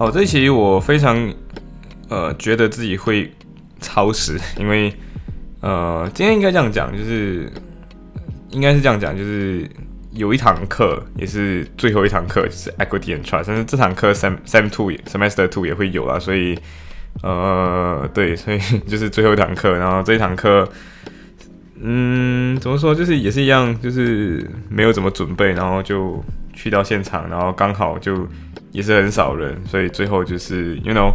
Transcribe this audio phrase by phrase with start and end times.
[0.00, 1.30] 好，这一期我非常
[2.08, 3.30] 呃觉得自己会
[3.82, 4.90] 超时， 因为
[5.60, 7.52] 呃今天应该这样讲，就是
[8.48, 9.68] 应该是这样讲，就是
[10.12, 16.58] 有一堂课也是最后一堂课，就是 Equity and Trust，但是这堂课 Sem Sem Two Semester Two 也会有啦，所以
[17.22, 20.66] 呃对，所以 就是最后一堂课，然后这一堂课
[21.78, 26.24] 嗯怎么说，就是也是一样，就是没有怎么准备，然后就
[26.54, 28.26] 去到现场，然后刚好就。
[28.72, 31.12] 也是很少人，所以最后就是，you know，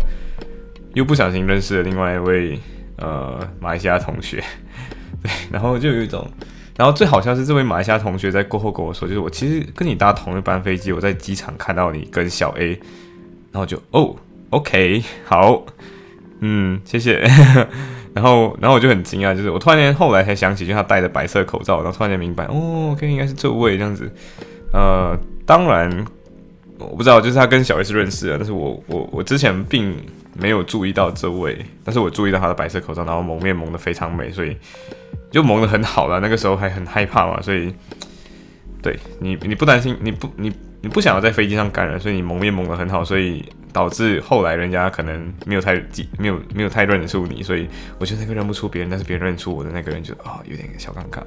[0.93, 2.59] 又不小心认识了另外一位
[2.97, 4.43] 呃马来西亚同学，
[5.23, 6.29] 对，然后就有一种，
[6.77, 12.71] 然后最好笑是这位马来西亚同学在过后跟我说，就是我其实跟你搭同一班飞机，我在机场看到你跟小 A，
[13.51, 14.13] 然后就哦
[14.49, 15.65] ，OK，好，
[16.41, 17.19] 嗯，谢谢，
[18.13, 24.11] 然后然后我就很惊讶，就是我突然间后来才想起，就他戴着白色口罩，然后突然间明白，哦，OK，应该是这位这样子，
[24.73, 26.05] 呃，当然。
[26.77, 29.95] 我不知道，就是他跟小 S 认识的，但是我我我之前并
[30.33, 34.57] 没有注意到这位，但是我注意到他的白色口罩，然后蒙面蒙的非常美，所以
[35.31, 36.19] 就蒙的很好了。
[36.19, 37.73] 那个时候还很害怕嘛，所以
[38.81, 47.67] 对你你不担心，你不你你不想要在飞机上感染，所以你蒙面蒙的很好，所以导致后来人家可能没有太记没有没有太认得出你，所以
[47.99, 51.21] 我觉得那个认不出别人，但是别人认出我的那个人就啊有点小尴尬。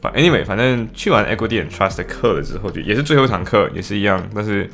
[0.00, 4.68] 反 anyway，反正去完 Equity and Trust 的课了之后，就也是最后一堂课，也是一样，但是。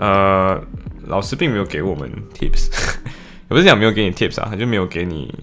[0.00, 0.60] 呃，
[1.08, 2.70] 老师并没有给我们 tips，
[3.04, 5.34] 也不是讲没有给你 tips 啊，他就没有给你，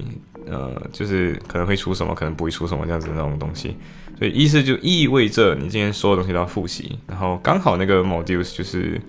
[0.48, 3.76] 呃，就是可能会出什么，可能不会出什么这样子那种东西，
[4.18, 9.00] 所以意思就意味着你今天所有东西都要复习，然后刚好那个 modules 就是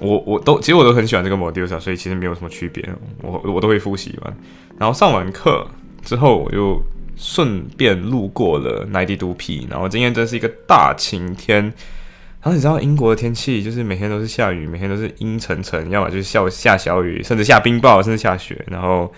[0.00, 2.86] 我我都其实我都很喜欢这个 modules 啊，所以其实没有什么区别，
[3.22, 4.36] 我我都会复习完，
[4.78, 5.66] 然后上完课
[6.04, 6.82] 之后我就
[7.16, 11.72] 顺便路过了 ninety two P，然后今天真是一个大晴天。
[12.42, 18.64] 然后你知道英国的天气就是每天都是下雨，每天都是阴沉沉，要么就是下下小雨，甚至下冰雹，甚至下雪。
[18.68, 19.12] 然后，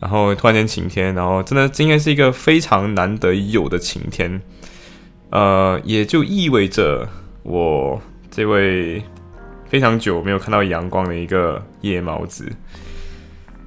[0.00, 4.40] 然后突然间晴天，然后真的今天是一个非常难得有的晴天。
[5.30, 7.06] 呃，也就意味着
[7.42, 8.00] 我
[8.30, 9.02] 这位
[9.68, 12.50] 非常久没有看到阳光的一个夜猫子，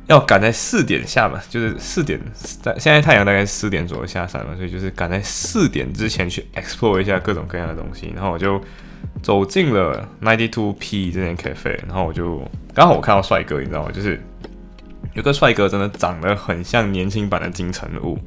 [0.08, 2.20] 要赶在四点下嘛，就是四点
[2.64, 8.60] 在现在太阳大概四点左右下山嘛，所以就是赶在四点之前去 explore 一下各种各样的东西，然后我就
[9.22, 12.42] 走进了 ninety two P 这间 cafe，然后我就
[12.74, 13.92] 刚好我看到帅哥，你知道吗？
[13.92, 14.20] 就是
[15.14, 18.18] 有个帅哥真的长得很像年轻版的金城武，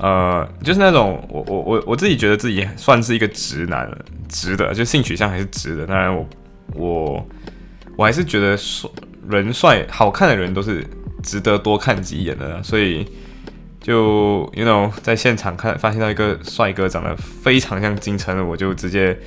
[0.00, 3.90] 呃，就是那种我我我我自己觉得自己算是一个直男，
[4.28, 6.26] 直的，就性取向还是直的，当然我
[6.74, 7.28] 我
[7.96, 8.90] 我还是觉得帅
[9.28, 10.84] 人帅好看的人都是。
[11.24, 13.02] 值得多看几眼的，所以
[13.80, 19.18] 就 you know 在现场看发现到一个帅哥长得非常像金城，我就直接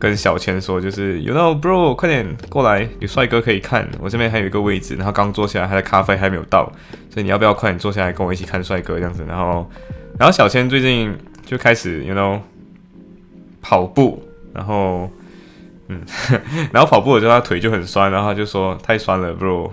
[0.00, 6.64] 跟小千说，就是 you know bro 快点过来，有帅哥可以看，我这边还有一个位置，然后刚坐下来，他的咖啡还没有到，
[7.08, 9.24] 所以你要不要快点坐下来跟我一起看帅哥这样子？
[9.28, 9.70] 然后
[10.18, 12.40] 然后小千最近就开始 you know
[13.60, 14.20] 跑步，
[14.52, 15.08] 然后
[15.88, 16.00] 嗯，
[16.72, 19.70] 然后跑步的时候他腿就很酸，然后他就说太酸了 bro。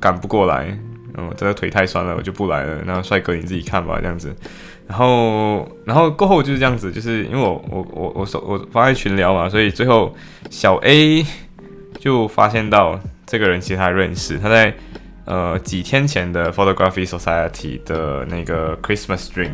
[0.00, 0.76] 赶不过来，
[1.16, 2.82] 嗯，这个腿太酸了，我就不来了。
[2.84, 4.34] 那帅哥你自己看吧，这样子。
[4.86, 10.14] 然后，然后过后就是这样子，就是因为我我我我说我发在群聊嘛，所以最后
[10.50, 11.24] 小 A
[11.98, 14.74] 就发现到这个人其实他认识，他在
[15.24, 19.52] 呃几天前的 Photography Society 的那个 Christmas Dream，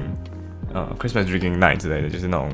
[0.72, 2.50] 呃 Christmas Drinking Night 之类的，就是那种。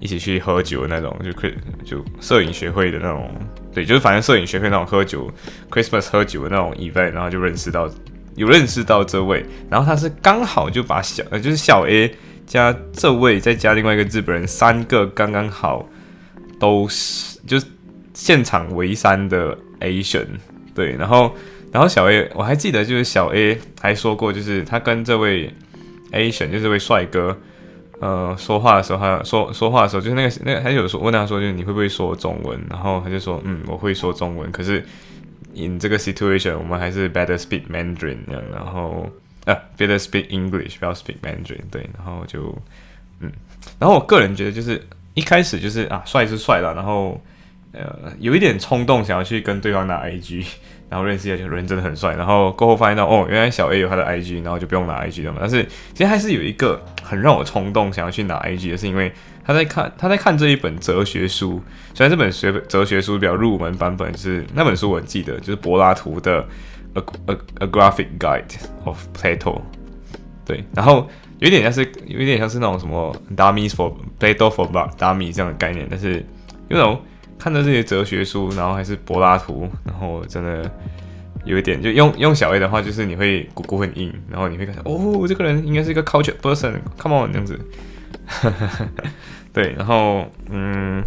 [0.00, 3.30] 一起去喝酒的那种，就可以就摄影学会的那种，
[3.72, 5.32] 对，就是反正摄影学会那种喝酒
[5.70, 7.88] ，Christmas 喝酒的那种 event，然后就认识到
[8.36, 12.14] 有认识到这位，然后他是刚好就把小呃就是小 A
[12.46, 15.88] 加这位再加另外一个日本人，三个刚刚好
[16.58, 17.66] 都是就是
[18.12, 20.26] 现场围三的 Asian，
[20.74, 21.34] 对，然后
[21.72, 25.52] 然后小 A 我还记得就是小 A 还说过，就是他跟这位
[26.12, 27.36] Asian 就是这位帅哥。
[28.00, 32.60] 呃，说话的时候，他说说话的时候，就是那个那个，他有说问他说，就是你会不会说中文？
[32.68, 34.50] 然后他就说，嗯，我会说中文。
[34.50, 34.84] 可是
[35.54, 38.18] ，in 这个 situation，我们还是 better speak Mandarin。
[38.52, 39.08] 然后，
[39.46, 41.62] 呃，better speak English，不要 speak Mandarin。
[41.70, 42.56] 对，然后就，
[43.20, 43.30] 嗯，
[43.78, 44.82] 然后我个人觉得，就是
[45.14, 47.20] 一开始就是啊，帅是帅了，然后
[47.72, 50.46] 呃，有一点冲动想要去跟对方拿 IG，
[50.88, 52.14] 然后认识一下，人真的很帅。
[52.14, 55.38] 然后过后发现到，哦，原来小 A 有他的 IG，然后就不用拿 IG 了嘛。
[55.40, 59.12] 但是其实还是有一个很让我冲动想要去拿 IG 的，是因为
[59.44, 61.60] 他在看他在看这一本哲学书。
[61.94, 66.46] 虽然这本学哲学书比较入门版本，是那本书我记得就是柏拉图的
[66.94, 69.60] A A A Graphic Guide of Plato。
[70.44, 71.08] 对，然后
[71.38, 76.24] 有点像是有一点像是那种什么 Dummies for Plato for Dummies 这样的概念，但是
[76.68, 77.00] 有种。
[77.36, 80.70] 看着这些哲学书，然后还是柏拉图，然后真的
[81.44, 87.58] 有一点，就用用小 A 的话，就是你会骨骨很硬，然后你会感觉哦，这个人应该是一个 culture person，come on 这样子，
[89.52, 91.02] 对，然后嗯，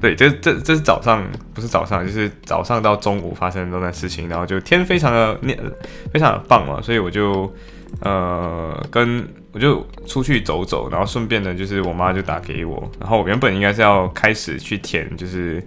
[0.00, 5.58] 对，这这这是早上，不是早上，就是早上到中午发生的这段事情，然后就天非常的念，
[6.12, 7.52] 非常的棒嘛，所以我就
[8.00, 9.26] 呃跟。
[9.54, 15.62] 我就出去走走，然后顺便呢，就是我妈就打给我，然后我原本应该是要开始去填，就是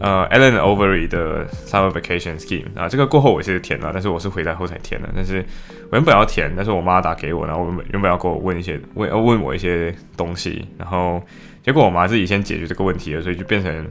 [0.00, 5.44] 呃 Ellen Overy 的 Summer Vacation Scheme 啊，这个过后我其实填了，但是我是回来后才填的，但是
[5.90, 11.22] 我原本要填，但是我妈打给我，然后原本原本要跟我问一些问要问我一些东西，然后
[11.62, 13.86] 结果我妈自己先解决这个问题了，所以就变成。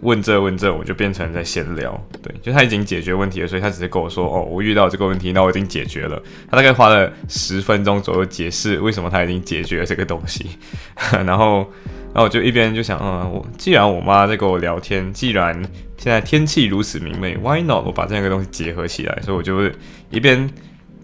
[0.00, 1.98] 问这问这，我就变成在闲聊。
[2.22, 10.58] 对，就他已经解决问题了，所以他只是跟我说：“哦，我遇到这个问题，那我已经解决了。”他大概花了十分钟左右解释为什么他已经解决了这个东西。
[11.24, 11.66] 然后，
[12.14, 15.52] 然后我就一边就想：“嗯，我既然我妈在跟我聊天，既然
[15.98, 17.84] 现在天气如此明媚，Why not？
[17.84, 19.60] 我把这样一个东西结合起来。”所以我就
[20.10, 20.48] 一边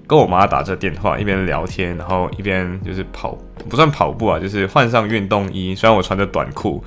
[0.06, 3.36] 跟我妈打着电话，一边聊天，然后一边就是跑，
[3.68, 5.74] 不算跑步啊，就是换上运动衣。
[5.74, 6.82] 虽然我穿着短裤。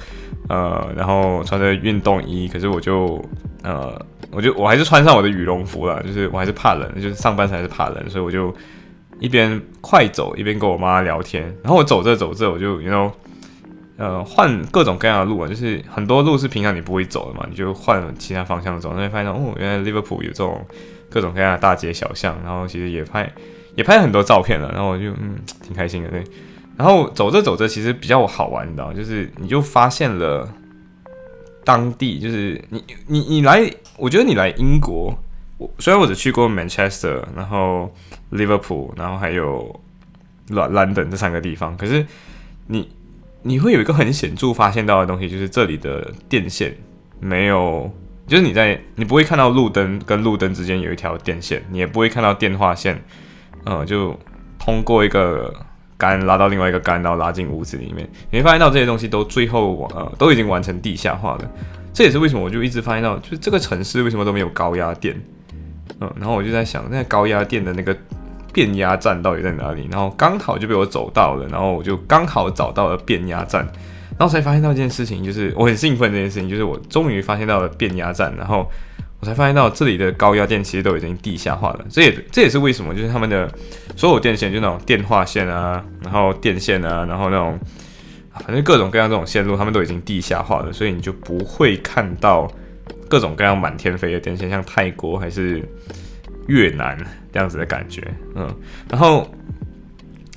[0.50, 3.24] 呃，然后穿着运动衣，可是我就
[3.64, 3.98] 呃，
[4.30, 8.54] 我就我还是穿上我的羽绒服了，就是我还是怕冷，就是上班时还是怕冷，所以我就
[9.22, 11.44] 一边快走一边跟我妈聊天。
[11.64, 13.10] 然后我走着走着，我就 you know，
[13.98, 20.66] 呃，换各种各样的路啊，就是很多路是平常你不会走的嘛，你就换其他方向走，那会发现哦，原来 Liverpool 有这种
[21.10, 23.32] 各种各样的大街小巷，然后其实也拍
[23.76, 26.24] 也拍很多照片了，然后我就嗯，挺开心的，对。
[26.76, 30.52] 然后走着走着，其实比较好玩的，就是你就发现了
[31.64, 35.16] 当地，就是你你你来，我觉得你来英国，
[35.60, 37.94] 我虽然我只去过 Manchester，然后
[38.32, 39.80] Liverpool，然后还有
[40.50, 42.04] London 这三个地方，可是
[42.66, 42.90] 你
[43.44, 46.76] 你会有一个很显著发现到的东西，就是这里的电线
[47.20, 47.92] 没有，
[48.26, 53.00] 就是你在你不会看到路灯跟路灯之间有一条电线，你也不会看到电话线，
[53.66, 54.18] 呃，就
[54.58, 55.54] 通过一个。
[55.96, 61.52] 杆拉到另外一个杆，然后拉进屋子里面，你会发现到这些东西都最后呃都已经完成地下化了。
[61.94, 65.16] 这也是为什么我就一直发现到，就是这个城市为什么都没有高压电。
[66.02, 67.96] 嗯，然后我就在想，那高压电的那个
[68.54, 69.90] 变压站到底在哪里？
[69.92, 73.66] 然后刚好就被我走到了，然后我就刚好找到了变压站，
[74.18, 78.70] 然后才发现到一件事情，就是我很兴奋这件事情，就是我终于发现到了变压站，然后。
[79.20, 83.50] 我才发现到这里的高压电其实都已经地下化了，这也这也是为什么，就是他们的
[83.96, 87.58] 所有电线，就那种电话线啊，然后电线啊，然后那种
[88.34, 92.52] 反正各种各样这种线路，他们都已经地下化了，所以你就不会看到
[93.08, 95.64] 各种各样满天飞的电线，像泰国还是
[96.48, 96.98] 越南
[97.32, 98.02] 这样子的感觉，
[98.36, 98.48] 嗯，
[98.90, 99.30] 然后，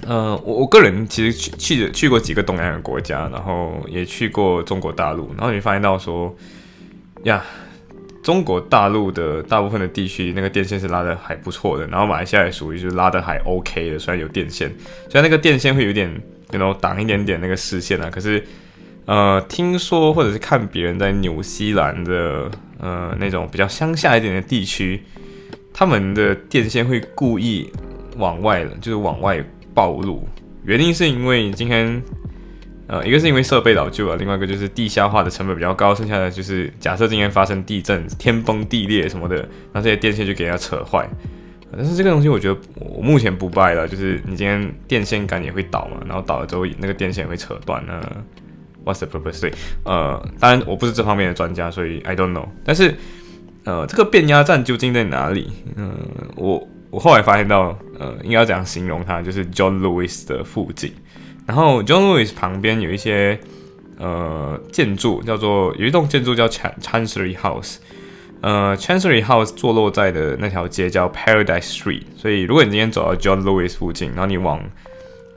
[0.06, 6.34] 呃，我我个人其实去去去过几个东南亚国家，然后也去过中国大陆，然后你发现到说
[7.24, 7.42] 呀。
[8.22, 14.68] 中国大陆的大部分的地区，那个电线是拉的还不错的，然后马来西亚也属于就是拉的还 OK 的，虽然有电线，
[15.08, 16.12] 虽然那个电线会有点，
[16.50, 18.44] 然后挡一点点那个视线啊，可是，
[19.04, 25.04] 呃，听说或者是看别人在纽西兰的呃那种比较乡下一点的地区，
[25.78, 27.70] 他们的电线会故意
[28.16, 30.26] 往外，就是往外暴露，
[30.64, 32.02] 原因是因为今天。
[32.88, 41.04] 呃，一个是因为设备老旧了，另外一个就是地下化的成本比较高，剩下的就是假设今天发生地震、天崩地裂什么的，那这些电线就给人家扯坏。
[41.76, 47.84] 但是这个东西我觉得我目前不败了，就是你今天电线杆也会倒嘛，然后倒了之后那个电线也会扯断。
[47.88, 48.00] 那
[48.84, 49.40] What's the purpose？
[49.40, 49.52] 对，
[49.82, 52.46] 呃，当然我不是这方面的专家，所以 I don't know。
[52.64, 52.94] 但是
[53.66, 55.50] 呃，这个变压站究竟在哪里？
[55.74, 55.92] 嗯，
[56.36, 60.94] 我我后来发现到，呃，应该要怎样形容它，就是 John Lewis 的附近。
[61.44, 63.38] 然后 John Lewis 旁边有一些
[63.98, 67.78] 呃建筑，叫做有一栋建筑叫 Chancery House，
[68.40, 74.62] 呃 Chancery House 坐落在的那条街叫 Paradise Street，所以如果你今天走到 John Lewis 附近，然后你往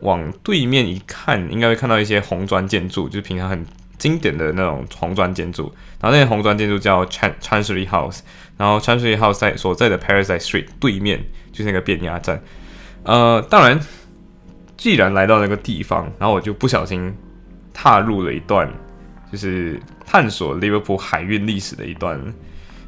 [0.02, 3.66] 往对面一看，应该会看到一些红砖建筑，就是平常很
[4.00, 5.72] 经典的那种红砖建筑。
[6.02, 8.22] 然后那些红砖建筑叫 Chancery House，
[8.58, 12.42] 然后 Chancery House 在所在的 Paradise Street 对面就是那个变压站。
[13.04, 13.80] 呃，当然。
[14.78, 17.14] 既然来到那个地方，然后我就不小心
[17.74, 18.66] 踏入了一段，
[19.30, 22.18] 就是探索利物浦海运历史的一段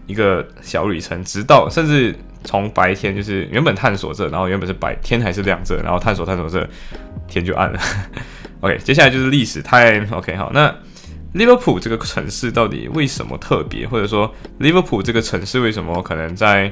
[0.07, 2.15] 一个小旅程，直到甚至
[2.45, 6.65] 从白天就是原本探索这，然后原本是白天还是亮着，然后探索探索这
[7.27, 7.77] 天就暗了。
[8.61, 10.07] OK，接下来就是历史 time。
[10.15, 10.73] OK，好，那
[11.33, 16.71] 利物浦这个城市到底为什么特别，或者说利物浦这个城市为什么可能在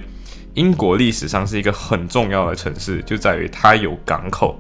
[0.56, 4.60] 英国历史上是一个很重要的城市，就在于它有港口。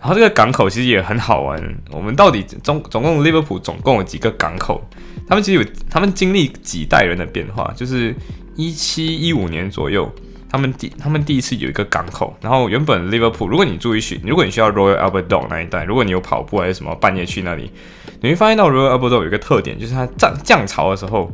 [0.00, 1.78] 然后这个港口其实也很好玩。
[1.90, 4.86] 我们到底总总共利物浦总共有几个港口？
[5.26, 7.72] 他们其实有，他们经历几代人的变化。
[7.74, 8.14] 就是
[8.54, 10.10] 一七一五年左右，
[10.54, 12.32] 他们第他们第一次有一个港口。
[12.40, 17.72] 然后原本 Liverpool，，如果你注意去，如果你需要 Royal Albert Dock 那一带，如果你有跑步还是什么，半夜去那里，
[18.20, 21.32] 你会发现到 Royal Albert Dock 有一个特点，就是它涨降潮的时候，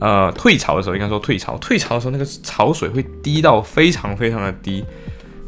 [0.00, 4.82] 呃，退潮的时候，应该说退潮，退潮的时候那个潮水会低到非常非常的低。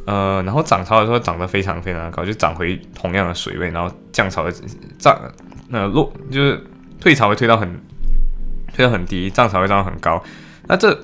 [0.07, 4.53] 呃，然后涨潮的时候涨得非常非常的高，就涨回同样的水位，然后降潮的
[4.99, 5.19] 涨，
[5.69, 6.63] 那落就是
[7.01, 7.67] 退潮会退到很
[8.75, 10.23] 退到很低，涨潮会涨到很高。
[10.67, 10.95] 那这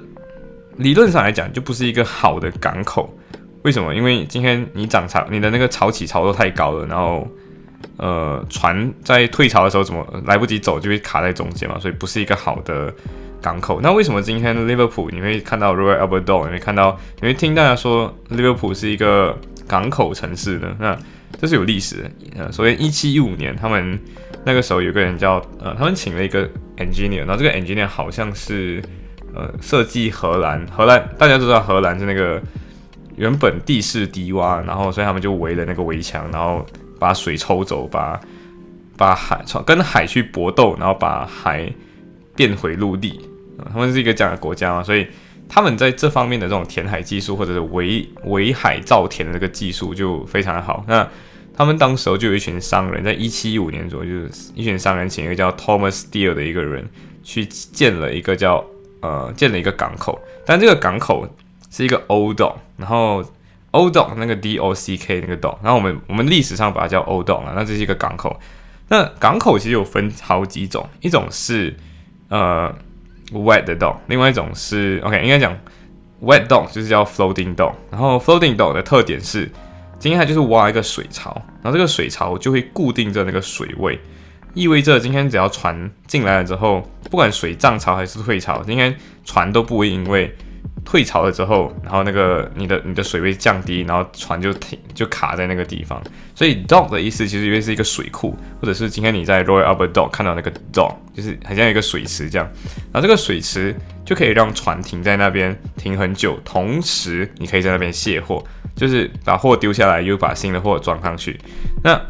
[0.81, 3.15] 理论上来讲就不是一个好的港口，
[3.63, 3.95] 为什么？
[3.95, 7.29] 因为今天你涨潮，你的那个潮起潮落太高了，然后
[7.99, 12.93] 呃船在退潮的时候怎么来不及走就会卡在中间嘛，所以不是一个好的。
[13.43, 19.35] 港口，那为什么今天 Liverpool 你会看到 Royal Albert Dock，你会看到，你会听大家说 Liverpool 是一个
[19.67, 20.77] 港口城市呢？
[20.79, 20.95] 那
[21.41, 22.11] 这是有历史的。
[22.37, 23.99] 呃，首先一七一五年，他们
[24.45, 26.47] 那个时候有个人叫呃，他们请了一个
[26.77, 28.83] engineer，然后这个 engineer 好像是
[29.35, 32.41] 呃设计荷兰，荷兰大家都知道荷兰是那个
[33.17, 36.65] 原本地势低洼，然后所以他们就围了那个围墙，然后
[36.99, 38.21] 把水抽走，把
[38.97, 41.73] 把海跟海去搏斗，然后把海
[42.35, 43.21] 变回陆地。
[43.73, 45.07] 他们是一个这样的国家嘛，所以
[45.47, 50.83] 他们在这方面的这种填海技术，或者是围围海造田的这个技术就非常好。
[50.89, 51.07] 那
[51.55, 56.89] 他们当时候就有一群商人，在一七一五年左右，就是一群商人请一个叫 Thomas Steele 的一个人
[57.23, 58.65] 去建了一个叫
[59.01, 61.29] 呃建了一个港口，但这个港口
[61.71, 63.25] 是一个 Old Dock，然后
[63.73, 68.39] Old Dock 那个 D O C K 那个 Dock，然后我们我们历史上把它叫 Old Dock 啊，那这是一个港口。
[68.89, 71.77] 那港口其实有分好几种，一种是
[72.29, 72.75] 呃。
[73.33, 75.57] Wet 的 dock，另外一种是 OK，应该讲
[76.21, 77.75] Wet dock 就是叫 Floating dock。
[77.89, 79.49] 然后 Floating 洞的特点是，
[80.01, 84.01] 今天它就是挖一个水槽，然后这个水槽就会固定着那个水位，
[84.55, 90.35] 意味着今天只要船进来了之后，不管水涨潮还是退潮，今天船都不会因为
[90.85, 96.03] 退潮了之后，然后那个你的你的水位降低，然后船就停就卡在那个地方。
[96.35, 102.49] 所以 dock 的意思其实因为是一个水库，或者是今天你在 Royal Albert Dock 看到那个 dock，就是很像一个水池这样。
[102.93, 108.43] 然后这个水池就可以让船停在那边停很久，同时你可以在那边卸货，
[108.75, 111.39] 就是把货丢下来，又把新的货装上去。
[111.85, 112.01] 那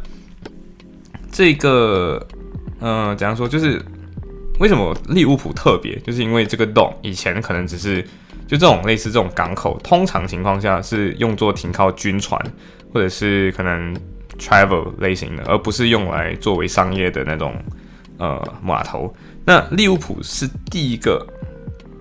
[1.40, 2.20] 这个
[2.80, 3.48] 嗯，怎样说？
[3.48, 3.80] 就是
[4.58, 5.98] 为什么利物浦特别？
[6.00, 8.06] 就是因为这个洞以前可能只是。
[8.46, 12.38] 就这种类似这种港口，通常情况下是用作停靠军船，
[12.92, 13.96] 或者是可能
[14.40, 17.54] travel 类型的，而不是用来作为商业的那种
[18.18, 19.14] 呃码头。
[19.46, 21.24] 那利物浦是第一个，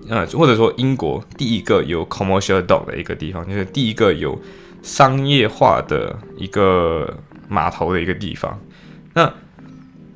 [0.08, 4.36] 呃或者说英国第一个有 commercial dock 的一个地方，就是第一个有
[4.82, 7.16] 商业化的一个
[7.48, 8.58] 码头的一个地方。
[9.14, 9.32] 那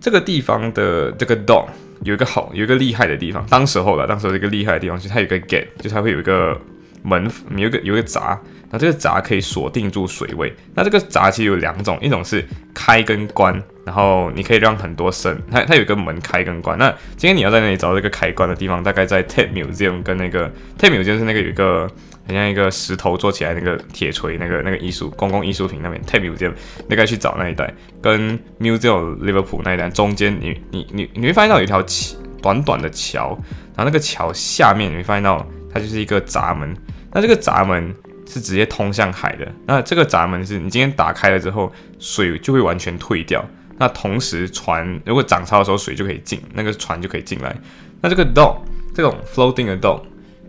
[0.01, 1.67] 这个地方的这个 dog。
[2.03, 3.47] 有一个好，有一个厉害的地方。
[3.47, 6.61] 当时候了，当时候一个厉害的地方就是它有一个 gate，就是它会有一个
[7.03, 8.39] 门，有一个有一个闸，
[8.75, 10.53] 那这个闸可以锁定住水位。
[10.75, 16.77] 那这个闸其实有两种，一种是开跟关，然后你可以让很多声，它它有一个门开跟关。
[16.77, 21.89] 那今天你要在那里找这个开关的地方，大概在 Tate Museum 跟那个 Tate Museum 是那个有一个。
[22.27, 26.55] 很像一个石头做起来那个铁锤，那个那个艺术公共艺术品那边，Tate Museum，
[26.89, 33.39] 那个去找那一带，跟 Museum Liverpool 那一带中间，你你你你会发现到有一条桥，短短的桥，
[33.77, 36.75] 然后那个桥下面你会发现到它就是一个闸门，
[37.13, 37.95] 那这个闸门
[38.27, 43.45] 是直接通向海的，那这个闸门是你今天打开了之后，水就会完全退掉，
[43.79, 47.55] 那同时船如果涨潮的时候水就可以进，那个船就可以进来，
[48.01, 48.59] 那这个 dock
[48.95, 50.01] 这种 floating 的 dock。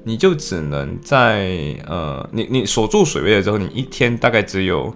[0.07, 1.47] 你就只能在
[1.87, 4.95] 呃，你你锁住水位了之后，你一天大概只有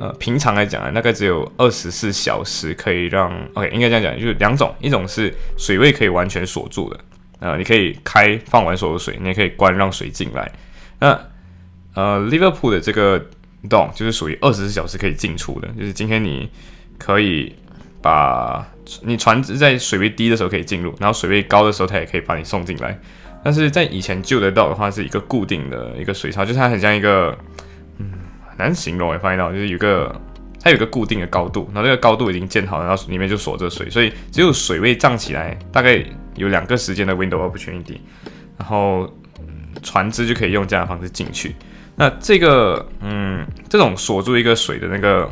[0.00, 6.98] 呃，平常来讲啊，大概只有二十四小时可以让 OK，应该这样讲，就是两种，一种是水位可以完全锁住的，
[7.38, 10.50] 呃，你可以开放完所有水，你也可以关让水进来。
[10.98, 11.16] 那
[11.94, 13.24] 呃，Liverpool 的这个
[13.68, 16.50] 洞就是属于二十四小时可以进出的，就是今天你
[16.98, 17.54] 可以
[18.02, 18.66] 把
[19.02, 22.98] 你船只在水位低的时候可以进入，然后水位高的时候它也可以把你送进来。
[23.42, 27.36] 但是在以前救得到的话，是一个固定的一个水槽，就是它很像一个，
[27.98, 28.10] 嗯，
[28.48, 29.10] 很难形容。
[29.10, 30.14] 我发现到就是有个，
[30.60, 36.02] 它有一个固定的高度，然后这个高度已经建好了，然后里面就锁着水，所以只有水位涨起来，大概
[36.36, 37.98] 有两个时间的 window opportunity。
[38.56, 39.12] 然后
[39.82, 41.54] 船只就可以用这样的方式进去。
[41.96, 45.30] 那这个嗯，这种锁住一个水的那个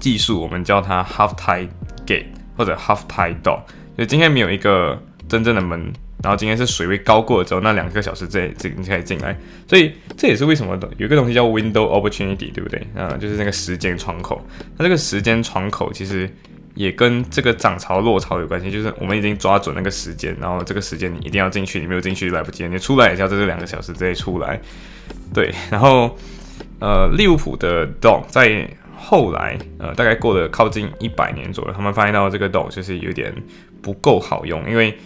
[0.00, 1.68] 技术，我们叫它 half tide
[2.06, 3.60] gate 或者 half tide door。
[3.96, 5.80] 就今天没有一个真正的门，
[6.22, 9.36] 然后今天是水位高过了之后，那两个小时这这你可以进来。
[9.66, 12.86] 所以这也是为什么的有一个东西叫 window opportunity，对不对？
[12.96, 14.44] 啊，就是那个时间窗口。
[14.76, 16.28] 那这个时间窗口其实。
[16.74, 24.60] 也跟这个涨潮落潮有关系，就是我们已经抓准那个时间，然后这个时间你一定要进去，你没有进去来不及，你出来也是要在这两个小时之内出来。
[25.32, 26.16] 对，然后
[26.78, 33.34] 呃，利物浦的 dog 在后来呃，大概过了靠近一百年左右，他们发现到这个 dog 就是有点
[33.82, 34.96] 不够好用，因为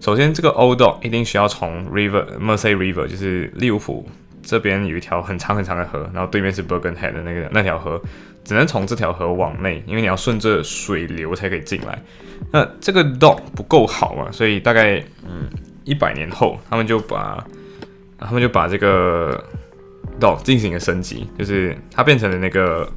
[0.00, 4.08] 首先这个 old dog 一定需要从 river Mersey River，就是利物浦
[4.42, 8.00] 这边有一条很长很长的河，然后对面是 Bergen Head 的那个那条河。
[8.42, 12.02] 只能从这条河往内，因为你要顺着水流才可以进来。
[12.50, 14.96] 那这个 dock 不够好嘛，所以大概
[15.28, 15.46] 嗯
[15.84, 17.46] 一百年后，他们就把
[18.20, 19.42] 他们就把这个
[20.20, 22.88] dock 进行了升级，就是它变成了那个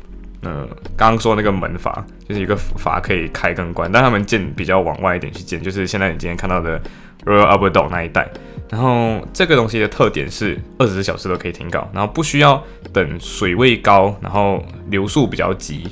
[0.41, 6.79] 嗯刚刚说那个门阀，就是一个阀可以开跟关，但他们建比较往外一点去建，就是现在你今天看到的
[7.25, 8.29] Royal Albert Dock 那一带。
[8.69, 15.83] 然后这个东西的特点是二十四小时都可以停靠，然后不需要等水位高，然后流速比较急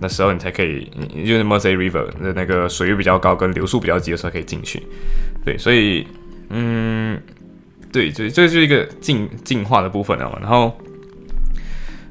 [0.00, 0.90] 的时候你才可以，
[1.26, 4.82] 就是 Mersey River 的那个水位比较高跟流速比较急的时候可以进去。
[5.44, 6.06] 对，所以
[6.48, 6.99] 嗯，
[7.92, 10.38] 对，这这就是一个进进化的部分了嘛。
[10.40, 10.78] 然后，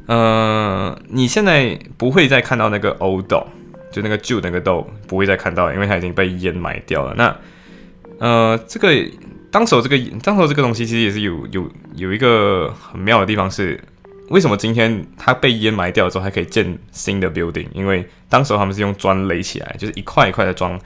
[0.07, 3.45] 呃，你现在不会再看到那个 old dog，
[3.91, 7.13] 就那个旧那个 dog 不会再看到，因为它已经被淹埋掉了。
[7.15, 7.35] 那
[8.19, 8.93] 呃，这个。
[9.51, 13.83] 当时这个，当时这个东西其实也是有有有一个很妙的地方是，
[14.29, 17.65] 为什么今天它被淹埋掉之后还可以建新的 building？
[17.73, 20.79] 因为当时候他们是用砖垒起来，就是一块一块的砖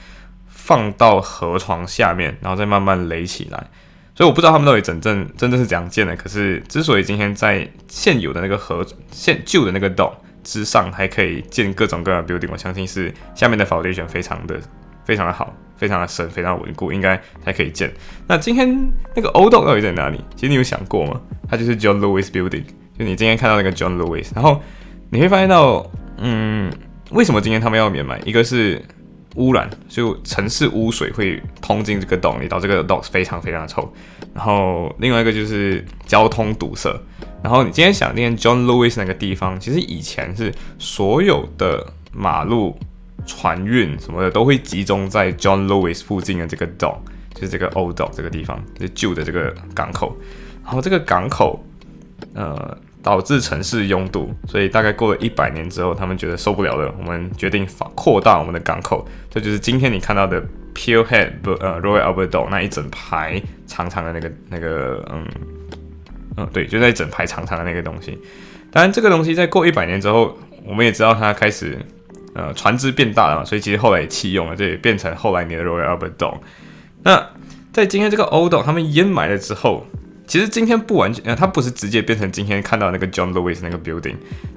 [0.48, 3.68] 放到河床下面，然后再慢慢垒起来。
[4.16, 6.16] 所以我不知道他们到底真正真正是怎样建的。
[6.16, 10.12] 可是之所以今天在现有的那个河现旧的那个洞
[10.44, 14.60] 之上还可以建各种各样的 building，我相信是下面的 foundation 非常的
[15.06, 15.54] 非常的好。
[15.76, 17.92] 非常的深，非常稳固，应该才可以建。
[18.26, 18.70] 那今天
[19.16, 20.24] 那个 Old Dog 到底在哪里？
[20.34, 21.20] 其实你有想过吗？
[21.50, 22.64] 它就是 John Lewis Building，
[22.98, 24.30] 就你今天看到那个 John Lewis。
[24.34, 24.62] 然后
[25.10, 25.86] 你会发现到，
[26.20, 26.72] 嗯，
[27.10, 28.22] 为什么今天他们要免埋？
[28.24, 28.82] 一个是
[29.36, 33.94] 污染，就城市污水会通进这个洞里，导致这个洞非常非常的臭。
[34.34, 36.90] 然后另外一个就是交通堵塞。
[37.42, 42.78] 然后你今天想念 John Lewis 那个地方，其实以前是所有的马路。
[43.26, 46.98] 船运什么的都会集中在 John Lewis 附近的这个 dock，
[47.34, 50.14] 就是这个 Old Dock 这个地方，就旧的这个港口。
[50.62, 51.64] 然后这个港口，
[52.34, 59.08] 呃，导致城市拥堵，所以大概过了一百年之后，他们觉得受不了了，我们决定扩大我们的港口。
[59.30, 60.42] 这就是今天你看到的
[60.74, 65.28] Peel Head 呃 Royal Albert Dock 那一整排长长的那个那个嗯
[66.38, 68.18] 嗯对，就那一整排长长的那个东西。
[68.72, 70.36] 当然，这个东西在过一百年之后，
[70.66, 71.78] 我们也知道它开始。
[72.36, 76.40] 呃，船只变大了嘛，所以其实后来也弃用了，这也变成后来你的 Royal Albert Dock。
[77.04, 77.24] 那
[77.72, 79.86] 在今天这个 Old Dock 他们淹埋了之后，
[80.34, 84.16] 其实今天不完全，呃，它不是直接变成今天看到那个 John Lewis 那个 building，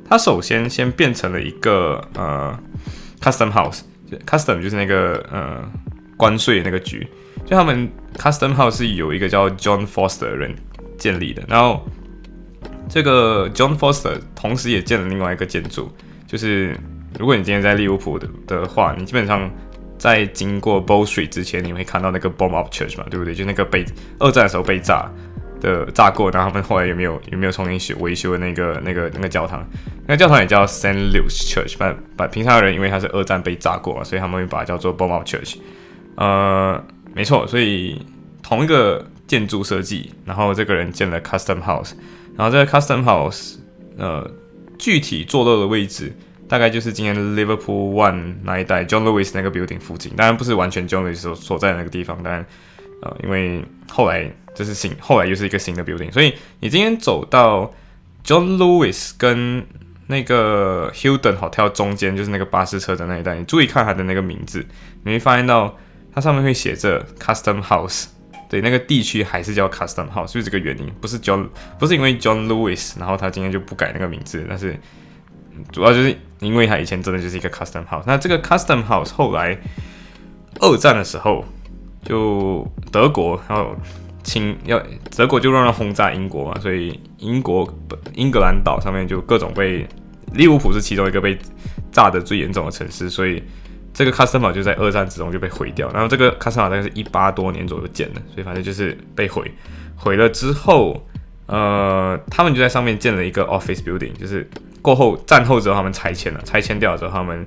[0.09, 2.59] 它首先先变成了一个呃
[3.21, 5.71] Custom House，Custom 就是那个呃
[6.17, 7.07] 关税那个局，
[7.45, 10.57] 就他们 Custom House 是有一个叫 John Foster 的人
[10.97, 11.87] 建立的，然后
[12.89, 15.93] 这个 John Foster 同时也建了另外一个建筑，
[16.27, 16.75] 就是。
[17.19, 19.51] 如果你今天在利物浦的的话，你基本上
[19.99, 23.35] 在经过 Bow Street 之前，你会看到那个 Bomb Up Church 嘛，对不对？
[23.35, 23.85] 就那个被
[24.19, 25.11] 二战的时候被炸
[25.61, 29.67] 的炸过，然后他们后来有没有有没有重新修维修的那个那个那个教堂？
[30.07, 35.57] 那个教堂也叫 Saint Louis Church，把把平常的人因为它是二战被炸过，所以他们会把它叫做 Bomb Church。
[36.17, 36.83] 呃，
[37.15, 38.05] 没错，所以
[38.43, 41.93] 同一个建筑设计，然后这个人建了 Custom House，
[42.37, 43.57] 然后这个 Custom House，
[43.99, 44.31] 呃，
[44.79, 46.13] 具体坐落的位置。
[46.49, 52.47] 大概就是今天 Liverpool One 那一带，John Lewis 那个 building 附近，当然不是完全 John Lewis 所所在的那个地方，当然，
[53.03, 57.73] 呃，因为后来这是新，后来又是一个新的 building，所以你今天走到
[58.25, 59.67] John Lewis 跟
[60.07, 64.65] 那个 Hilton Hotel 中间，就是那个巴士车站那一带，你注意看它的那个名字，
[65.05, 65.77] 你会发现到
[66.13, 68.07] 它上面会写着 Custom House，
[68.49, 74.79] 对，那个地区还是叫 Custom House，就是这个原因，不是 John，不是因为 John Lewis，然后他今天就不改那个名字，但是。
[75.73, 79.59] 主要就是因为他以前真的就是一个 custom house，那这个 custom house 后来
[80.61, 81.43] 二战的时候，
[82.07, 83.77] 就德国要
[84.23, 84.81] 侵要
[85.17, 87.69] 德国就让人轰炸英国嘛，所以英国
[88.15, 89.87] 英格兰岛上面就各种被
[90.33, 91.37] 利物浦是其中一个被
[91.91, 93.43] 炸的最严重的城市，所以
[93.93, 99.51] 这个 customer 就在二战之中就被毁掉，然后这个 customer 大概是一八多年左右建的，所以反正就是被毁。
[99.97, 101.03] 毁了之后，
[101.47, 104.49] 呃，他们就在上面建了一个 office building，就是
[104.83, 107.47] 过后战后之后他们拆迁了，拆迁掉之后他们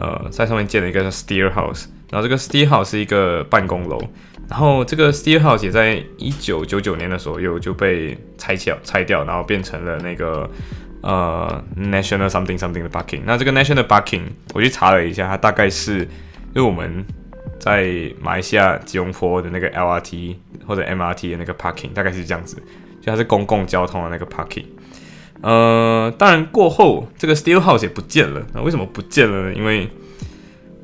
[0.00, 4.00] 呃在上面建了一个叫 steel house，然后这个 steel house 是一个办公楼，
[4.48, 10.50] 然后这个 steel house 也在一九九九年的左右就被拆掉，拆掉，然后变成了那个。
[11.02, 14.20] 呃，national something something 的 parking，那这个 national parking
[14.52, 17.02] 我去查了一下，它大概是，因为我们
[17.58, 20.36] 在马来西亚吉隆坡的那个 LRT
[20.66, 22.56] 或者 MRT 的那个 parking 大概是这样子，
[23.00, 24.66] 就它是公共交通的那个 parking。
[25.42, 29.54] 呃，当然过后这个 steel house 也不见了，那为什么不见了呢？
[29.54, 29.88] 因为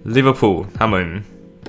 [0.06, 1.22] Liverpool 他们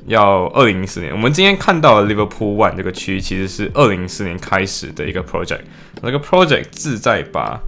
[0.05, 5.61] 要二零零四年，我们今天看到的 Liverpool One 这个区域其实是二零零四年开始的一个 project，
[6.01, 7.59] 那个 project 志在把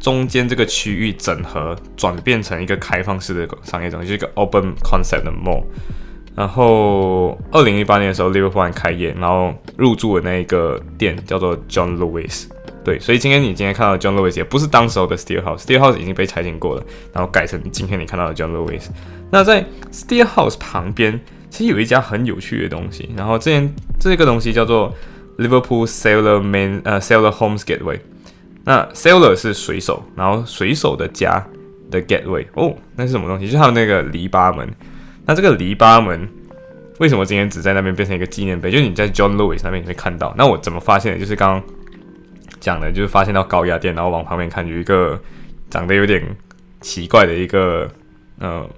[0.00, 5.62] 中间这个区域整合转变成一个开放式的商业中心，就是一个 open concept 的 mall。
[6.34, 12.46] 然后二零一八年的时候，Liverpool One 开业，然后入驻的那一个店叫做 John Lewis。
[12.84, 18.86] 对，所以今天你今天看到的 John Lewis 也不是当时候的 Steel House，Steel House 已经被拆迁过了，然后改成今天你看到的 John Lewis。
[19.30, 23.10] 那在 Steel House 旁边，其实有一家很有趣的东西。
[23.16, 24.94] 然后这件这个东西叫做
[25.36, 27.98] Liverpool Sailor Man 呃 Sailor Homes Gateway。
[28.64, 31.42] 那 sailor 是水手，然后水手的家
[31.90, 33.46] 的 gateway 哦，那是什么东西？
[33.46, 34.68] 就是他们那个篱笆门。
[35.24, 36.28] 那这个篱笆门
[36.98, 38.70] 为什么今天只在那边变成一个纪念碑？
[38.70, 40.34] 就是你在 John Lewis 那边你会看到。
[40.36, 41.18] 那我怎么发现的？
[41.18, 41.62] 就是刚刚
[42.60, 45.20] 讲的，就是发现到高压电，然后往旁边看有一个
[45.70, 46.22] 长得有点
[46.80, 47.90] 奇怪的一个
[48.38, 48.68] 呃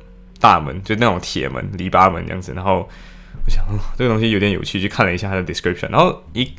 [0.41, 2.53] 大门，就那种铁门、篱笆门这样子。
[2.55, 2.89] 然后
[3.45, 3.65] 我想
[3.97, 6.53] 这个东西有点有趣，去看了一下它的 description，然后一。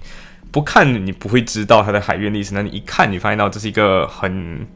[0.53, 4.67] 不看你不会知道它的海运历史，那你一看你发现到这是一个很，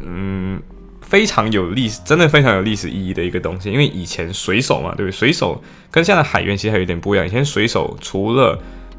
[0.00, 0.62] 嗯，
[1.00, 3.72] 非常有历史，真的非常有历史意义的一个东西。
[3.72, 5.10] 因为以前水手嘛，对不对？
[5.10, 7.26] 水手跟现在海员其实还有点不一样。
[7.26, 8.56] 以前水手除了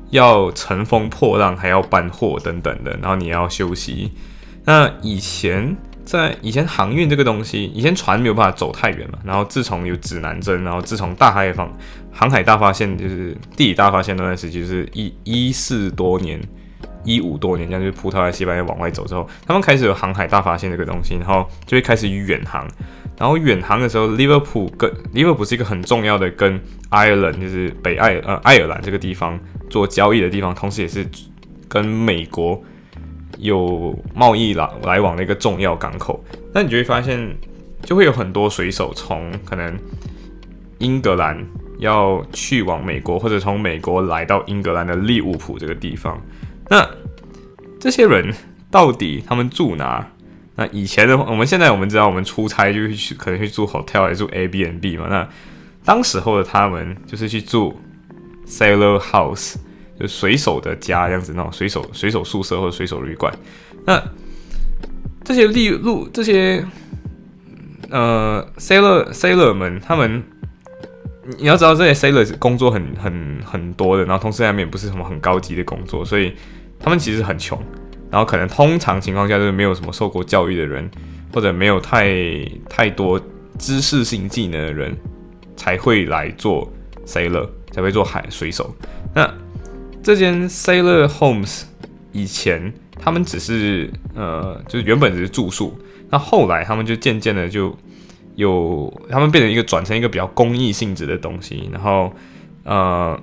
[0.10, 4.12] 要乘风破浪，还要搬货等等的，然后你要休息。
[4.66, 9.20] 那以前在以前航运这个东西，以前船没有办法走太远嘛。
[9.24, 11.72] 然后自从有指南针，然后自从大海方。
[12.12, 16.42] 航海大发现就是地理大发现那段时期，就是一一四多年、
[17.06, 22.68] 一五多年，这样就是葡萄牙、西班牙往外走之后，他们开始有航海大发现这个东西，然后就会开始远航。
[23.20, 29.38] 然后远航的时候，Liverpool 跟 Liverpool 是一个很重要的跟 Ireland 就是北爱呃爱尔兰这个地方
[29.70, 31.06] 做交易的地方，同时也是
[31.68, 32.64] 跟美国
[33.38, 36.24] 有贸易来来往的一个重要港口。
[36.54, 37.36] 那你就会发现，
[37.84, 39.78] 就会有很多水手从可能
[40.78, 41.46] 英格兰。
[41.80, 46.22] 要去往美国，或者从美国来到英格兰的利物浦这个地方，
[46.68, 46.86] 那
[47.80, 48.34] 这些人
[48.70, 50.06] 到底他们住哪？
[50.60, 55.08] 那以前的话我们现在我们知道，我们出差就去可能去住 hotel 还是住 A B N B 嘛？
[55.10, 55.26] 那
[55.86, 57.80] 当时候的他们就是去住
[58.46, 59.56] sailor house，
[59.98, 63.34] 就水手的家这样子，那种水手水手宿舍或者水手旅馆。
[63.86, 64.04] 那
[65.24, 66.66] 这些利路这些
[67.90, 70.22] 呃 sailor sailor 们他们。
[71.38, 76.34] 你要知道，这些 sailor 工作很很很多的，然后同时他们也不是什么很高级的工作，所以
[76.80, 77.62] 他们其实很穷。
[78.12, 80.90] 然后可能通常情况下就是没有什么受过教育的人，
[81.34, 83.20] 或者没有太太多
[83.58, 84.96] 知识性技能的人，
[85.56, 86.72] 才会来做
[87.06, 88.74] sailor，才会做海水手。
[89.14, 89.32] 那
[90.02, 91.64] 这间 sailor homes
[92.12, 95.78] 以前他们只是呃，就是原本只是住宿，
[96.10, 97.76] 那后来他们就渐渐的就。
[98.36, 102.10] 有他们变成一个转成一个比较公益性质的东西，然后
[102.64, 103.20] 呃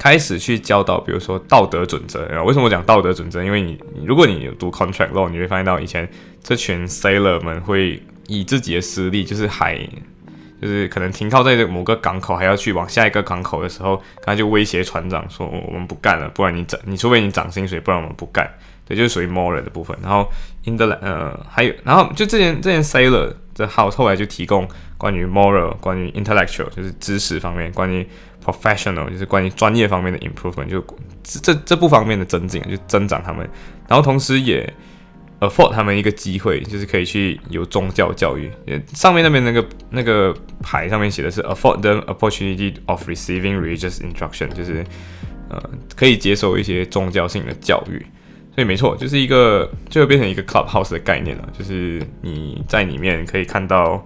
[0.00, 2.20] 开始去教导，比如说道德准则。
[2.44, 3.44] 为什么我讲道德准则？
[3.44, 6.08] 因为你如果你有读 contract law，你会发现到以前
[6.42, 9.78] 这群 sailor 们会以自己的私利，就是海，
[10.58, 18.50] 就是可能停靠在某个港口，还要去往下一个港口的时候，他就威胁船长说：“我们不干了，不然你涨，你除非你涨薪水，不然我们不干。”
[18.88, 19.94] 对，就是属于 moral 的部分。
[20.02, 20.26] 然后
[20.64, 23.34] in the 呃还有，然后就这件这件 sailor。
[23.52, 28.06] 这后后来就提供关于 moral、关于 intellectual，就是知识方面；关于
[28.44, 30.84] professional，就是关于专业方面的 improvement，就
[31.22, 33.48] 这这部方面的增进，就增长他们。
[33.88, 34.72] 然后同时也
[35.40, 38.50] afford 他们一个机会，就是可以去有宗教教育。
[38.94, 44.84] 上面那边那个那个牌上面写的是 afford them opportunity of receiving religious instruction，就是
[45.48, 48.04] 呃可以接受一些宗教性的教育。
[48.52, 54.04] 所以没错，就是一个就会变成一个 clubhouse 的概念了，就是你在里面可以看到，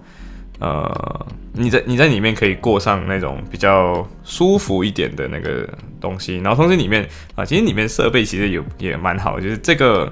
[0.64, 5.68] 呃，你在你在里面可以过上那种比较舒服一点的那个
[6.00, 10.10] 东西，然后同时里面啊，其实里面设备其实有也蛮好，就是这个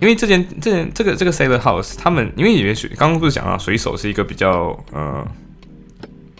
[0.00, 5.24] 因为这间这间这个这个 sailor house，他们因为里面水刚刚不是讲到水手是一个比较呃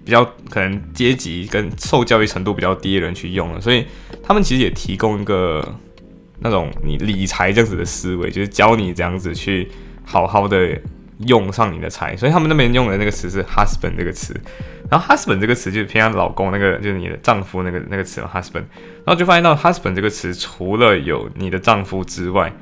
[0.05, 3.87] 比较可能阶级跟受教育程度比较低的人去用的，所以
[4.25, 5.65] 他们其实也提供一个
[6.41, 9.71] 那种你理财这样子的思维，就是教你这样子去
[10.05, 10.77] 好好的
[11.27, 14.39] 用上你的财，所以他们那边用的那个词是 husband 这个词，
[14.91, 18.65] 然后 husband 这个词就是偏向老公那个就是你的丈夫那个那个词 husband，
[19.05, 22.53] 然后就发现到 husband 这个词除了有你的丈夫之外，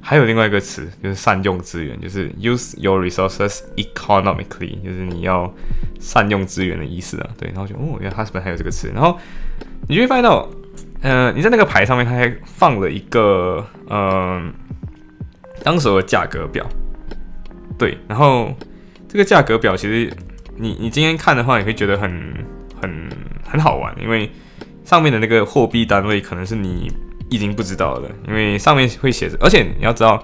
[0.00, 5.52] 还有另外一个词就是善用资源，就是 use your resources economically，就是你要
[5.98, 7.28] 善用资源的意思啊。
[7.38, 9.18] 对，然后就哦，原来 husband 还有这个词，然后
[9.88, 10.48] 你就会发现到，
[11.02, 14.42] 呃，你在那个牌上面，它还放了一个呃，
[15.62, 16.66] 当时的价格表。
[17.80, 18.54] 对，然后
[19.08, 20.08] 这个价格表其实
[20.56, 22.10] 你你今天看的话，你会觉得很
[22.80, 23.08] 很
[23.44, 24.30] 很好玩，因为
[24.84, 26.88] 上面的那个货币单位可能是你。
[27.32, 30.20] 已经不知道了，因为上面会写着，而且你要知道，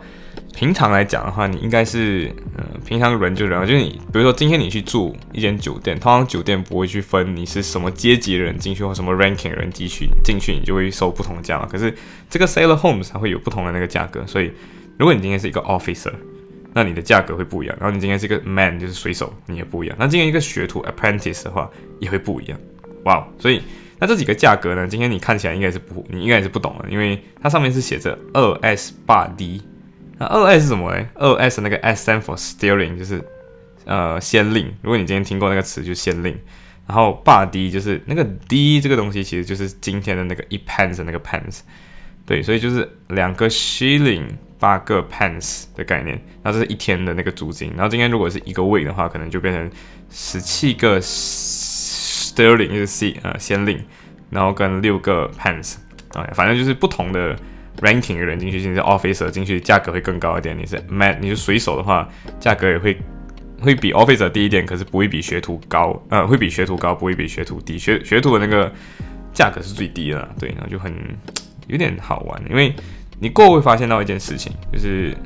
[0.57, 11.69] 平常来讲的话，你应该是，呃，平常人就人，就是你，比如说今天你去住一间酒店，通常酒店不会去分你是什么阶级的人进去或什么 ranking 人进去，进去你就会收不同的价嘛。
[11.71, 11.95] 可是
[12.29, 14.51] 这个 sailor homes 它会有不同的那个价格，所以
[14.99, 16.13] 如果你今天是一个 officer，
[16.77, 17.75] 那你的价格会不一样。
[17.81, 19.97] 然后你今天是一个 man，就是水手，你也不一样。
[19.99, 22.61] 那今天一个学徒 apprentice 的话，也会不一样。
[23.05, 23.63] 哇，所以。
[23.99, 24.87] 那这几个价格呢？
[24.87, 29.63] 今天你看起来应该是不，你应该也是不懂的，因为它上面是写着二 S 八 D。
[30.19, 31.03] 那二 S 是什么呢？
[31.15, 33.25] 二 S 那个 S stand for steering，就是
[33.87, 34.67] 呃先令。
[34.83, 36.37] 如果你今天听过那个词，就是先令。
[36.87, 41.61] 然后八 D 就是那个 D 这个东西，其实就是今天的那个一 pence 那个 pence。
[42.27, 44.27] 对，所以就是两个 shilling
[44.59, 46.21] 八个 pence 的概念。
[46.43, 47.71] 那这是一天的那个租金。
[47.77, 49.71] 然后今天如果是一个 week 的话，可能就变成
[50.11, 51.01] 十七个。
[52.37, 53.83] Sterling 就是 C 呃先令，
[54.29, 55.77] 然后跟六个 pence
[56.13, 57.35] 啊，反正就是不同的
[57.81, 60.55] ranking 的人进去，你是 officer 进去价格会更高一点。
[60.59, 62.07] 你是 man 你是水手的话，
[62.39, 62.99] 价格也会
[63.59, 67.79] 会比 officer 低一点，可是不会比学徒高，呃会比学徒高，不会比学徒低。
[67.79, 68.71] 学学徒的那个
[69.33, 70.95] 价格是最低的，对，然后就很
[71.69, 72.75] 有点好玩，因为
[73.21, 75.17] 你过会发现到一件事情，就是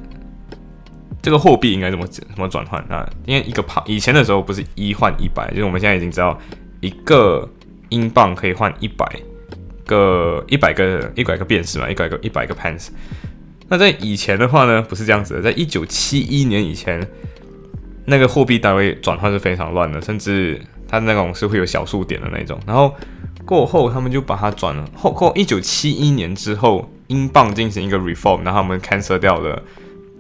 [1.22, 3.08] 这个货币应该怎么怎么转换啊？
[3.26, 6.38] 因为一个以前的时候不是一换一百，就是我们现在已经知道。
[6.82, 7.46] 一个
[7.90, 9.04] 英镑可以换一百
[9.84, 12.88] 个一百个一百个便士嘛，一百个一百个 pence。
[13.68, 15.42] 那在以前的话呢，不是这样子的。
[15.42, 17.06] 在一九七一年以前，
[18.06, 22.58] 那个货币单位转换是非常乱的，甚至它那种是会有小数点的那种。
[22.66, 22.94] 然后
[23.44, 24.82] 过后他们就把它转了。
[24.96, 29.62] 后过一九七一年之后，英镑进行一个 reform，然后他们 cancel 掉了，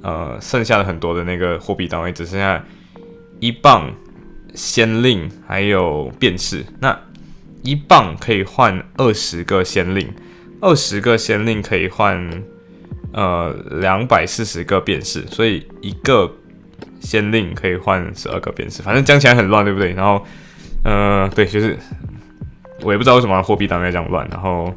[0.02, 2.62] 呃，剩下的很多的那个货币单位只剩下
[3.40, 3.90] 一磅。
[4.52, 6.98] 先令还有便士，那
[7.62, 10.12] 一磅可以换二十个先令，
[10.60, 12.42] 二十个先令可以换
[13.12, 16.28] 呃两百四十个便士，所以一个
[17.00, 19.92] 先令可以换十二个便士，反正讲起来很乱，对不对？
[19.92, 20.26] 然后
[20.82, 21.78] 呃对，就是
[22.82, 24.74] 我也不知道为什么货币单位这样乱，然后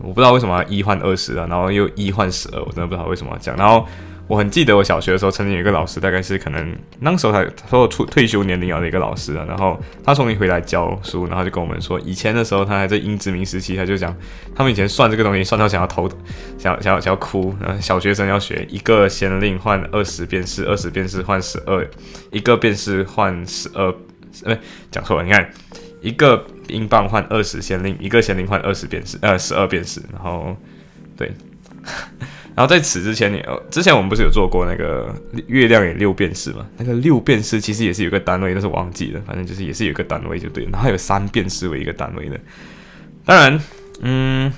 [0.00, 3.86] 我不知道为什么一换二十啊，然后又一换十二，我真的不知道为什么要这样，然后。
[4.28, 14.12] 我很记得我小学的时候，曾经有一个老师，大概是可能那时候他他说出退休年龄了的一个老师啊，然后他从你回来教书，然后就跟我们说，以前的时候他还在英殖民时期，他就讲
[14.52, 16.10] 他们以前算这个东西算到想要头
[16.58, 21.88] 想想要想要哭，然后小学生要学一个先令换二十便士，二十便士换十二，
[22.32, 23.94] 一个便士换十二，
[24.44, 24.58] 哎
[24.90, 25.48] 讲错了，你看
[26.00, 30.56] 一个英镑换二十先令，一个先令换二十便士，呃十二便士，然后
[31.16, 31.32] 对。
[32.56, 35.14] 然后在此之前，你之前我们不是有做过那个
[35.46, 36.66] 月亮也六便士嘛？
[36.78, 39.20] 那个六便士其实也是有个单位，但是忘记了。
[39.26, 40.66] 反正就是也是有个单位就对。
[40.72, 42.40] 然后有三便士为一个单位的。
[43.26, 43.60] 当然，
[44.00, 44.50] 嗯，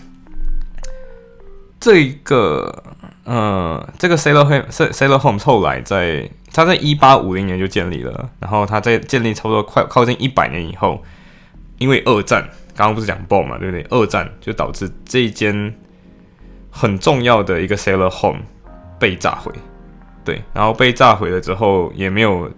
[1.81, 2.85] 这一个
[3.25, 8.31] 呃，这个 Sailor Home Sailor Home 后来在他在一八五零年就建立了。
[8.39, 11.03] 然后他在建立差不多快靠近一百年以后，
[11.79, 12.43] 因为二战，
[12.77, 13.83] 刚刚不是讲 bom 嘛，对不对？
[13.91, 15.75] 二战就导致这一间。
[16.71, 18.41] 很重要的一个 sailor home
[19.01, 19.51] 被炸毁，
[20.25, 22.49] 对，然后被炸毁了之后也没有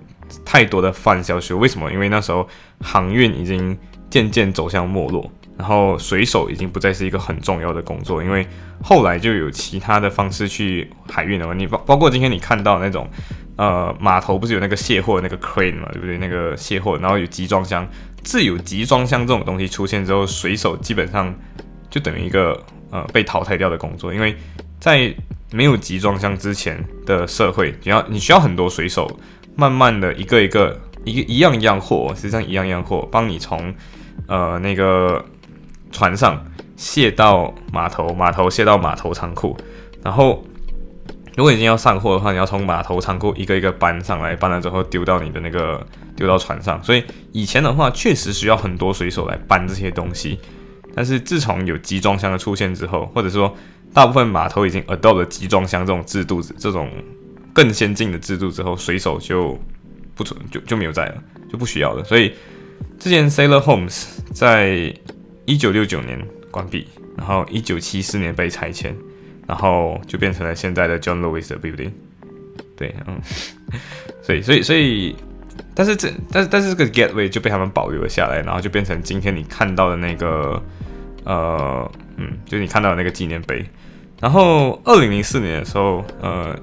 [0.44, 1.54] 太多的反消息。
[1.54, 1.90] 为什么？
[1.90, 2.46] 因为那时候
[2.80, 3.78] 航运已经
[4.10, 5.30] 渐渐走向没落，
[5.60, 8.46] 然后水手已经不再是一个很重要的工作，因为
[8.82, 11.52] 后来就有其他的方式去海运了嘛。
[11.52, 13.06] 你包包括今天你看到那种
[13.56, 16.16] 呃码头不是有那个卸货那个 crane 嘛，对不对？
[16.16, 17.86] 那个卸货，然后有集装箱，
[18.22, 21.34] 自有集装箱这种东西出现之后，水手基本上
[21.90, 22.58] 就等于一个。
[22.92, 24.34] 呃，被淘汰掉的工作，因为
[24.80, 25.14] 在
[25.52, 29.08] 没有集装箱之前的社会，你要你需要很多水手，
[29.54, 33.72] 慢慢的一个一个一个一样一样货，实际上一样一样货，帮你从
[34.26, 35.24] 呃那个
[35.90, 36.44] 船上
[36.76, 39.56] 卸到码头，码头卸到码头仓库，
[40.02, 40.44] 然后
[41.36, 45.84] 如果已经要上货的话，你要从码头仓库一个一个搬上来，搬了之后丢到你的那个
[46.16, 46.82] 丢到船上。
[46.82, 50.38] 所以以前的话，确实需要很多水手来搬这些东西。
[50.94, 53.54] 但是自从有集装箱的出现之后，或者说
[53.94, 56.90] 大部分码头已经 adopt 了集装箱这种制度，这种
[57.52, 59.56] 更先进的制度之后，水手就
[60.16, 61.14] 不存就就没有在了，
[61.50, 62.02] 就不需要了。
[62.02, 62.32] 所以
[62.98, 64.92] 之前 Sailor Homes 在
[65.44, 68.96] 一九六九年关闭，然后一九七四年被拆迁。
[69.48, 71.90] 然后就变成了现在的 John Lewis 的 building，
[72.76, 73.20] 对，嗯，
[74.22, 75.16] 所以，所以，所以，
[75.74, 80.62] 但是这，但是，但是这个 gateway 就被他们保留了下来，然后就变成今天你看到的那个，
[81.24, 83.66] 呃，嗯，就你看到的那个纪念碑。
[84.20, 86.56] 然后，二零零四年的时候，呃，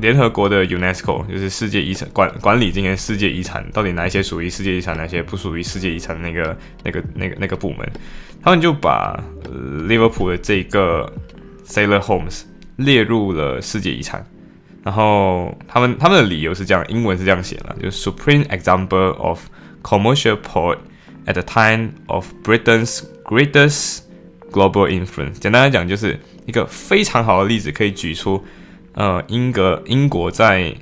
[0.00, 7.88] 联合国的 UNESCO 就是世界遗产管管理今年世界遗产到底哪一些属于世界遗产，哪些不属于世界遗产那个那个那个那个部门，
[8.42, 11.12] 他们就把 Liverpool 的这个。
[11.68, 12.42] Sailor Homes
[12.76, 14.24] 列入了世界遗产，
[14.84, 19.40] 然后他们他们的理由是这样，英文是这样写的，就是 Supreme example of
[19.82, 20.78] commercial port
[21.26, 24.02] at the time of Britain's greatest
[24.52, 25.32] global influence。
[25.40, 28.44] 简单来讲，就是一个非常好的例子，可以举出，
[28.96, 30.74] 呃，英格英国在，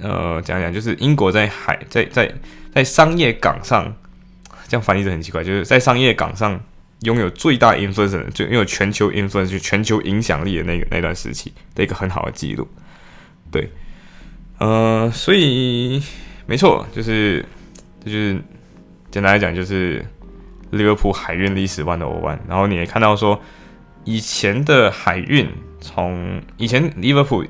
[0.00, 2.32] 呃，讲讲就是英国在海在在
[2.72, 3.94] 在商业港上，
[4.66, 6.58] 这样翻译的很奇怪，就是在商业港上。
[7.02, 12.66] 拥有最大 influence 就拥有全球 influence 就全球影响力的那个那段时期的一个很好的记录，
[13.52, 13.70] 对，
[14.58, 16.02] 呃，所以
[16.46, 17.46] 没错，就是
[18.04, 18.34] 就是
[19.12, 20.04] 简单来讲，就是
[20.70, 23.40] 利物浦海运历史 one o one，然后你也看到说，
[24.02, 25.48] 以前的海运
[25.80, 27.44] 从以前利物浦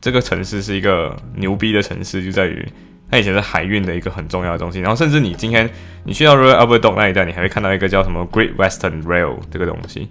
[0.00, 2.66] 这个城市是一个牛逼的城市，就在于。
[3.10, 5.66] 它以前是海运的一个很重要的东西，然后甚至你今天
[6.04, 10.06] 你去到 Royal Albert Dock 那一带，你还会看到一个叫什么 Great Western Rail 这个东西。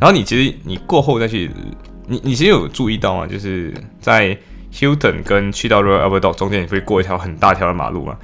[0.00, 1.48] 然后你其实你过后再去，
[2.08, 3.24] 你你其实有注意到吗？
[3.24, 4.36] 就是在
[4.72, 8.18] Hilton 跟去到 Royal Albert Dock 中间，你会过一条很大条的马路吗？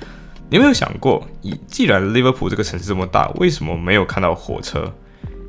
[0.51, 4.93] 你有没有想过，以既然 Liverpool 这个城市这么大，为什么没有看到火车？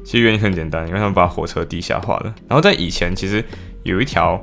[0.08, 2.34] 其实原因很简单，因为他们把火车地下化了。
[2.48, 3.43] 然后在以前，其实
[3.84, 4.41] 有一条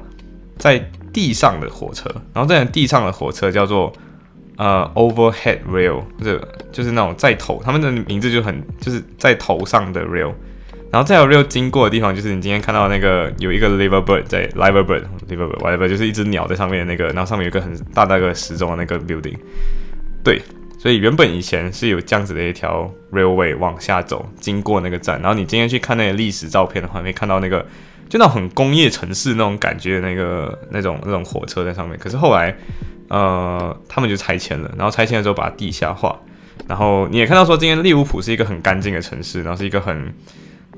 [0.58, 0.78] 在
[1.10, 3.90] 地上的火车，然后在地上的火车叫做。
[4.56, 10.32] 呃，overhead rail，这就是那种在头，他们的名字就很就是在头上的 rail，
[10.92, 19.34] 然后再有 rail 经过的地方，就是你今天看到那个有一个 liver bird 在 liver bird，liver bird whatever，就是一只鸟在上面的那个，然后上面有一个很大大个时钟的那个 building，
[20.22, 20.40] 对，
[20.84, 27.64] 所以原本以前是有这样子的一条 railway 往下走，经过那个站，然后你今天去看那个历史照片的话，你会看到那个
[28.06, 32.54] 就那种很工业城市那种感觉的那个那种那种火车在上面，可是后来。
[33.08, 36.18] 呃，他们就拆迁了，然后拆迁了之后把它地下化，
[36.66, 40.12] 然后你也看到说，今天利物浦是一个很干净的城市，然后是一个很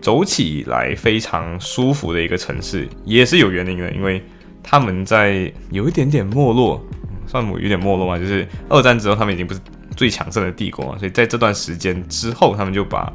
[0.02, 4.20] 走起来非常舒服的一个城市，也是有原因的，因为
[4.60, 6.84] 他们在有一点点没落，
[7.28, 9.60] 算有点没落嘛，就是二战之后他们已经不是
[9.96, 13.12] 最强盛的帝国，所以在这段时间之后，他们就把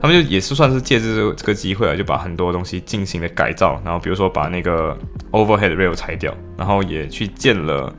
[0.00, 4.96] 他们就也是算是借这这个机会啊，就把很多东西进行了改造，然后比如说把那个
[5.32, 7.94] overhead rail 拆掉，然后也去建了。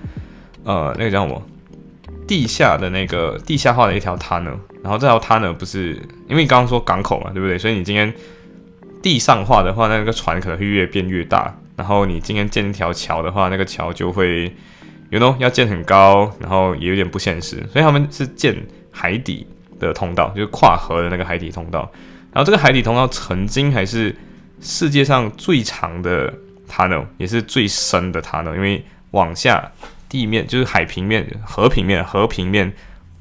[0.66, 1.42] 呃，那个叫什么？
[2.28, 5.94] 地下的那个地下化的一条 tunnel，然后这条 tunnel 不是
[6.28, 7.58] 因为你刚刚说港口嘛，对不对？
[7.58, 8.14] 所以你今天
[9.02, 11.58] 地上化的话，那个船可能会越变越大。
[11.76, 14.54] 然后你今天建一条桥的话，那个桥就会
[15.10, 17.58] ，you know，要建很高，然后也有点不现实。
[17.72, 18.56] 所以他们是建
[18.92, 19.46] 海底
[19.80, 21.90] 的通道，就是跨河的那个海底通道。
[22.34, 24.16] 然后这个海底通道曾经还是
[24.62, 26.34] 世界上最长的
[26.70, 29.72] tunnel，也是最深的 tunnel，因为往下。
[30.12, 32.74] 地面就是海平面、河平面、河平面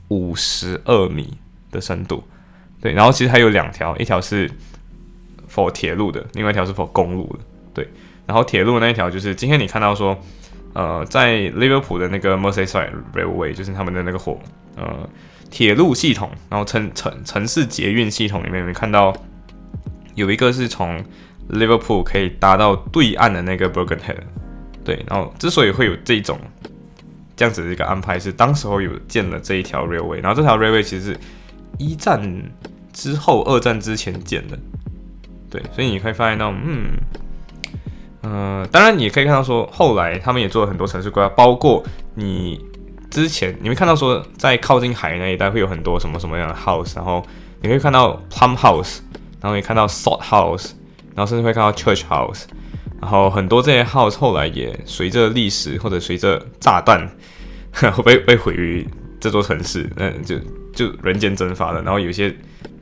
[0.08, 1.36] 五十二米
[1.70, 2.24] 的深度，
[2.80, 2.94] 对。
[2.94, 4.50] 然后其实还有两条，一条是
[5.54, 7.40] for 铁路的，另外一条是 for 公路的，
[7.74, 7.86] 对。
[8.24, 10.18] 然后铁路那一条就是今天你看到说，
[10.78, 14.38] 呃，在利物浦的那个 Merseyside Railway，就是他们的那个火
[14.76, 15.10] 呃
[15.50, 19.12] 铁路系统，然后城城城市捷运系统里面，有看到
[20.14, 21.04] 有一个是从
[21.50, 24.18] Liverpool 可以搭到对岸的那个 Bergenhead，
[24.84, 25.04] 对。
[25.08, 26.38] 然后之所以会有这种
[27.34, 31.18] 这样子的一个安排是，当时候有建了这一条 railway，然后这条 railway 其实是
[31.76, 32.22] 一战
[32.92, 34.56] 之后、二战之前建的，
[35.50, 36.86] 对，所以你可以发现到，嗯，
[38.22, 41.82] 呃，当然你也可以看到说，后来他们也做了很多城市规划，包括
[42.14, 42.60] 你
[43.10, 47.24] 之前你会看到说，在靠近海那一带会有很多什么什么样的 house，然后
[47.62, 48.98] 你会看到 plum house，
[49.40, 50.70] 然后也看到 salt house，
[51.14, 52.44] 然后甚至会看到 church house。
[53.00, 57.08] 然后很多这些 house 后来也随着历史或者随着炸弹
[58.04, 58.84] 被被毁于
[59.20, 60.34] 这座城市，那就
[60.86, 61.82] 就人间蒸发了。
[61.82, 62.34] 然后有些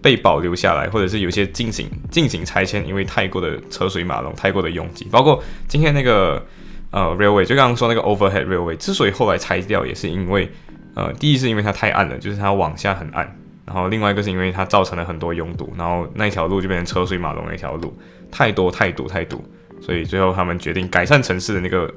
[0.02, 5.06] 被保留下来，或者是有些进行进行拆迁，因为太过的车水马龙，太过的拥挤。
[5.10, 6.44] 包括今天那个
[6.90, 10.50] 呃，railway 就刚刚说那个 overhead railway 之所以后来拆掉，也是因为
[10.94, 13.36] 呃，第一是因为它太暗了，就是它往下很暗，
[13.66, 17.96] 然后另外一个是因为它造成了很多拥堵，然后那条路就变成车水马龙的一条路，
[18.30, 19.44] 太多太堵太堵，
[19.80, 21.92] 所以最后他们决定改善城市的那个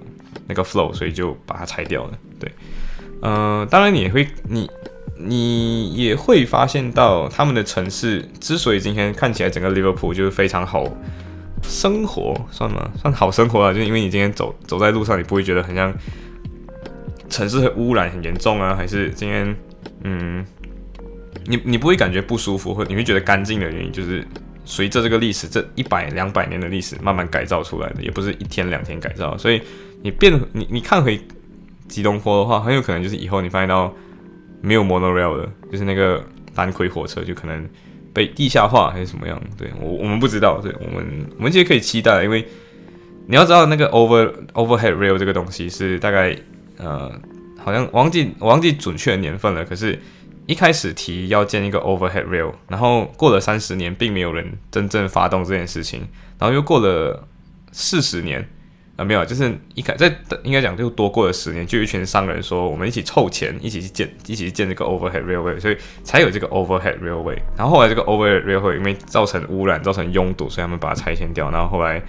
[0.48, 2.12] 那个 flow，所以就把它拆掉了。
[2.40, 2.52] 对，
[3.22, 4.70] 呃，当然你也会你
[5.20, 10.86] 你也会发现到他们的城市之所以今天看起来整个 Liverpool 就是非常好。
[11.62, 12.90] 生活算吗？
[13.02, 15.94] 算好生活啊，就因为你今天走走在路上，你不会觉得很像
[17.30, 19.54] 城市的污染很严重啊，还是今天
[20.06, 20.46] 嗯，
[21.46, 24.26] 你你不会感觉不舒服，或你会觉得干净的原因，就是
[24.64, 29.62] 随着这个历史这一百两百年的历史慢慢改造出来的，也不是一天两天改造，所以
[30.02, 31.20] 你变你你看回
[31.90, 33.94] 吉隆坡的话，很有可能就是以后你发现到
[34.62, 37.68] 没有 monorail 的，就是那个单轨火车，就可能。
[38.12, 39.40] 被地下化还是什么样？
[39.56, 42.46] 对我我们不知道，对我们我们其实可以期待，因为
[43.28, 46.36] 你要知道那个 over overhead rail 这个东西是大概
[46.78, 47.10] 呃，
[47.60, 49.64] 好像忘记忘记准确的年份了。
[49.64, 49.98] 可是，
[50.48, 56.02] 一开始提要建一个 overhead rail，然后过了三十年，并没有人真正发动这件事情，
[56.40, 57.28] 然后又过了
[57.72, 58.50] 四十年。
[59.00, 67.38] 啊，没有，就是一开在应该讲就多过了十年，就有一群商人说，我们一起凑钱，一起去建，一起去建这个 overhead railway，所以才有这个 overhead railway。
[67.56, 71.50] 然后后来这个 overhead railway 因为造成污染，造成拥堵，所以他们把它拆迁掉。
[71.50, 72.02] 然后后来，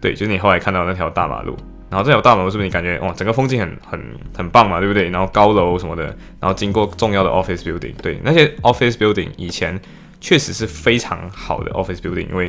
[0.00, 1.56] 对，就是你后来看到那条大马路，
[1.90, 4.00] 然后这条大马路是不是你感觉哇，整个风景很很
[4.36, 5.10] 很棒嘛，对不对？
[5.10, 6.04] 然后高楼什么的，
[6.38, 9.76] 然后经过重要的 office building，对，那些 office building 以前
[10.20, 12.48] 确实是非常好的 office building，因为。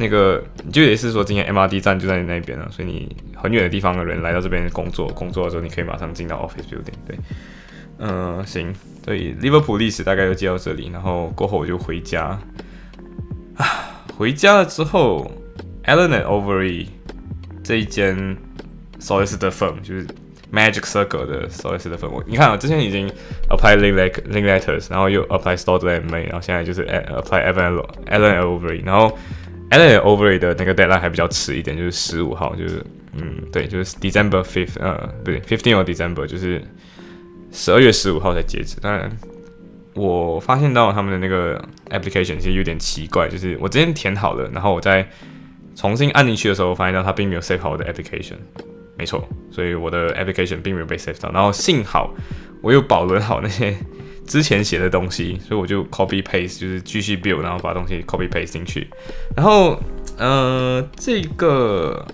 [0.00, 0.40] 那个
[0.72, 6.94] 就也是说，今天 MRT 站就在你那边了，所以你很远的地方的人来到这边工作，工作的时候你可以马上进到 office building。
[7.04, 7.18] 对，
[7.98, 8.72] 嗯，行，
[9.04, 12.38] 所以 Liverpool 历史大概就接到这里，然后过后我就回家。
[13.56, 13.66] 啊，
[14.16, 15.28] 回家了之后
[15.84, 16.86] ，Allen and Overy
[17.64, 18.36] 这一间
[19.00, 20.06] solicitor firm 就是
[20.52, 23.08] Magic Circle 的 solicitor firm，我你看啊，之前已经
[23.50, 29.18] apply link link letters，然后又 apply store MA，然后现在就是 apply Allen Allen and Overy，然后。
[29.70, 36.62] Allen Overy 的那个 deadline 还比较迟一点，就是十五号，就是嗯，对，就是 December fifth，呃，不对，fifteen of December，就是
[37.52, 38.80] 十二月十五号才截止。
[38.80, 39.10] 当然，
[39.94, 45.06] 我发现到他们的那个 application 其实有点奇怪，就是我之前填好了，然后我在
[45.74, 48.36] 重新按进去的时候，发现到它并没有 save 好我的 application，
[48.96, 51.30] 没错，所以我的 application 并没有被 save 到。
[51.32, 52.14] 然后幸好
[52.62, 53.76] 我又保存好那些。
[54.28, 58.86] 之前写的东西，所以我就 copy paste，就是继续 build，然后把东西 copy paste 进去。
[59.34, 59.80] 然后，
[60.18, 62.06] 呃，这个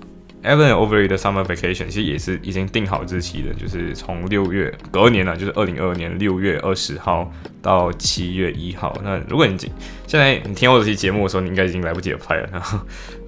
[0.44, 8.96] Evan Overy 的 summer vacation 其实也是已经定好日期的，就是从六月隔年了，就是二零二二年六月二十号到七月一号。
[9.02, 9.70] 那如果你今
[10.06, 12.48] 现在你听我这期节目的时候，你应该已经来不及拍了。
[12.52, 12.78] 然后，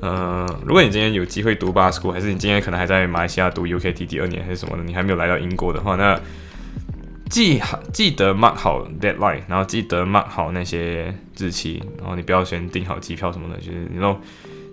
[0.00, 6.20] 呃，如果你今天有机会读 Bar School，还是你今天可能还在马来西亚读 UKT 第二年还是什么的，你还没有来到英国的话，那
[7.28, 14.10] 记好，记得 mark 好 deadline，然后记得 mark 好那些日期，然后你不要先订好机票什么的，就是你要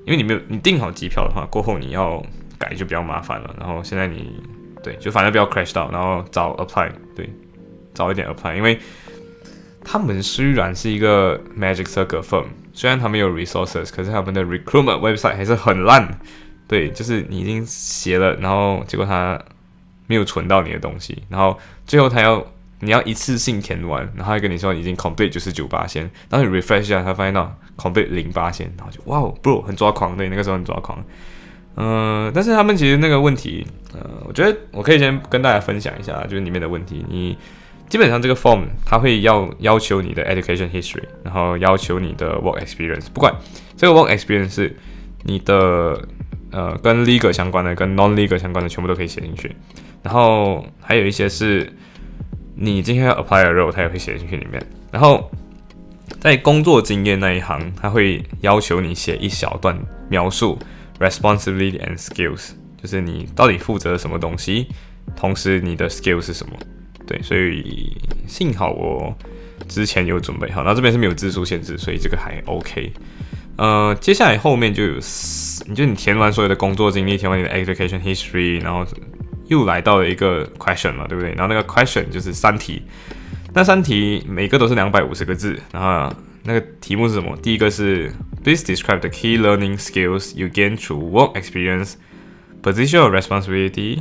[0.05, 2.23] 因为你没有你订好机票的话，过后你要
[2.59, 3.55] 改就比较麻烦了。
[3.59, 4.39] 然后现在你
[4.83, 7.29] 对，就反正不要 crash 到，然后早 apply，对，
[7.93, 8.79] 早一点 apply，因为
[9.83, 16.19] 他们虽然是一个 magic circle firm，虽然他们有 resources，可是他们的 recruitment website 还是很烂。
[16.67, 19.41] 对，就是你已经写了，然后结果他。
[20.13, 21.57] 没有存到你的东西，然后
[21.87, 22.45] 最后他要
[22.81, 31.03] 你要一次性填完，然后还跟你说已经 complete 就是九八线，然后你 refresh 一下，他发现到 complete 零八线，然后就哇，bro 很抓狂，对，那个时候很抓狂。
[31.77, 37.03] 嗯，但是他们其实那个问题，呃，我觉得我可以先跟大家分享一下，就是里面的问题。
[37.09, 37.35] 你
[37.89, 43.33] 基本上这个 form 他会要要求你的 education history，然后要求你的 work experience，不管
[43.75, 44.77] 这个 work experience 是
[45.23, 45.99] 你的
[46.51, 49.55] 呃跟 legal 相关的，跟 non legal 相关的，全部都可以写进去。
[50.03, 51.71] 然后还有一些是，
[52.55, 54.61] 你今天要 apply 的 role，他也会写进去里面。
[54.91, 55.31] 然后
[56.19, 59.79] 在工作经验那一行，他会要求你写一小段
[60.09, 60.59] 描述
[60.99, 62.49] responsibility and skills，
[62.81, 64.67] 就是你到底负责什么东西，
[65.15, 66.53] 同时你的 skill 是什么。
[67.07, 67.95] 对，所以
[68.27, 69.17] 幸好我
[69.69, 70.63] 之前有准备好。
[70.63, 72.91] 那这边是没有字数限制，所以这个还 OK。
[73.55, 74.95] 呃，接下来后面就有，
[75.67, 78.85] 你就你填完所有的工作经历，填完你的 education history，然后。
[79.47, 81.31] 又来到了一个 question 了，对不对？
[81.33, 82.81] 然后那个 question 就是三题，
[83.53, 85.59] 那三题每个都是两百五十个字。
[85.71, 87.35] 然后那个题目是什么？
[87.41, 88.11] 第一个是
[88.43, 91.93] Please describe the key learning skills you gain through work experience,
[92.61, 93.99] position of responsibility,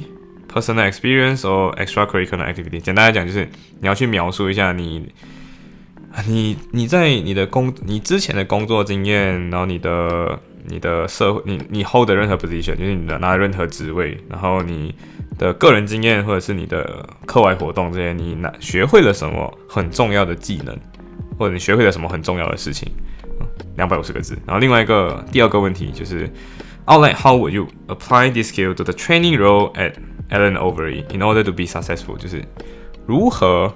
[0.52, 2.80] personal experience or extracurricular activity。
[2.80, 3.48] 简单来讲，就是
[3.80, 5.12] 你要去描述一下你，
[6.26, 14.94] 你你在你的工你之前的工作经验，然后你的你的社会，你你 hold 的任何 position，就是你的拿任何职位，然后你
[15.38, 20.76] 的个人经验或者是你的课外活动这些，你拿学会了什么很重要的技能，
[21.38, 22.90] 或者你学会了什么很重要的事情，
[23.76, 24.38] 两百五十个字。
[24.46, 26.30] 然后另外一个第二个问题就是。
[26.84, 29.92] Outline how would you apply this skill to the training role at
[30.30, 32.16] Allen Overy in order to be successful？
[32.16, 32.44] 就是
[33.06, 33.72] 如何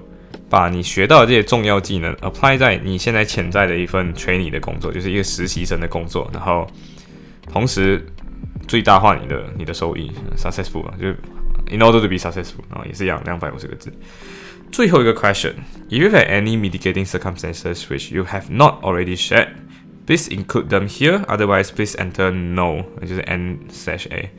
[0.48, 6.66] 把你学到的这些重要技能 apply 在你现在潜在的一份 training 的工作，就是一个实习生的工作，然后
[7.52, 8.06] 同时
[8.68, 11.08] 最大化你的你的收益，successful 就
[11.70, 13.92] in order to be successful，然后也是一样两百五十个字。
[14.70, 19.48] 最后一个 question：If you have any mitigating circumstances which you have not already shared
[20.06, 21.24] Please include them here.
[21.26, 24.30] Otherwise, please enter no，就是 n slash a。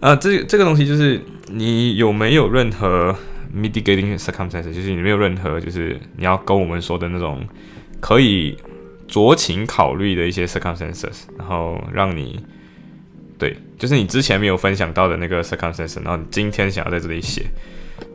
[0.00, 3.14] 呃，这这个东西就是你有没有任何
[3.54, 7.44] mitigating circumstances，就是你没有任何就是你要跟我们说的那种
[8.00, 8.56] 可以
[9.08, 12.42] 酌情考虑的一些 circumstances，然后让你
[13.38, 17.46] 对，就是你之前没有分享到的那个 circumstances，然后你今天想要在这里写。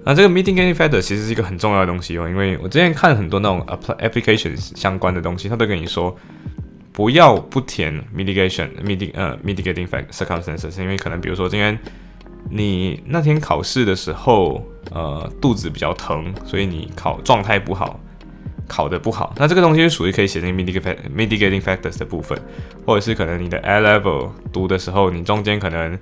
[0.03, 3.65] 那这个 mitigating factor 其实是一个很重要的东西哦，因为我之前看很多那种
[3.99, 6.17] applications 相关的东西，他都跟你说。
[6.93, 11.79] 不要不填 mitigation mitig 呃 mitigating fact circumstances，因为可能比如说今天
[12.49, 17.99] 你那天考试的时候，呃肚子比较疼，所以你考状态不好，
[18.67, 22.37] 考得不好，那这个东西是属于可以写进 mitigating mitigating factors 的部分，
[22.85, 25.97] 或者是可能你的 A level 读的时候，你中间可能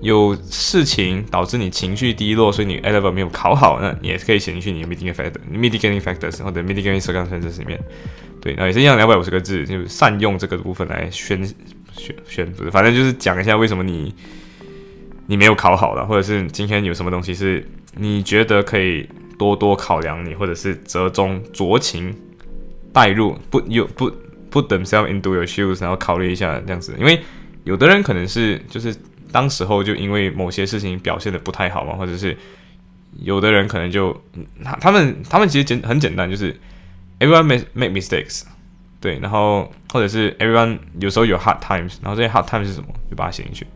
[0.00, 7.80] 有事情导致你情绪低落，所以你 A level 没有考好，那也是可以写进去你 mitigating factor mitigating factors 或者 mitigating circumstances 里面。
[8.40, 11.44] 对，那也是一样，两百五十个字，就善用这个部分来宣
[11.92, 14.14] 宣宣，不是，反正就是讲一下为什么你
[15.28, 17.64] 你没有考好了，或者是今天有什么东西是
[17.94, 19.08] 你觉得可以
[19.38, 22.12] 多多考量你，或者是折中酌情
[22.92, 24.10] 带入，不有不
[24.50, 27.22] put themselves into your shoes，然后考虑一下这样子，因为
[27.62, 28.92] 有的人可能是就是
[29.30, 32.36] 当时候就因为某些事情表现的不太好嘛，或者是
[33.20, 34.20] 有的人可能就
[34.64, 36.56] 他他们他们其实简很简单，就是。
[37.20, 38.44] Everyone make make mistakes，
[39.00, 42.86] 对，然后或者是 everyone 有时候有 hard times，然后这些 hard times 是什么？
[43.10, 43.66] 就把它写进去。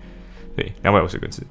[0.57, 1.43] 对，两百五十个字。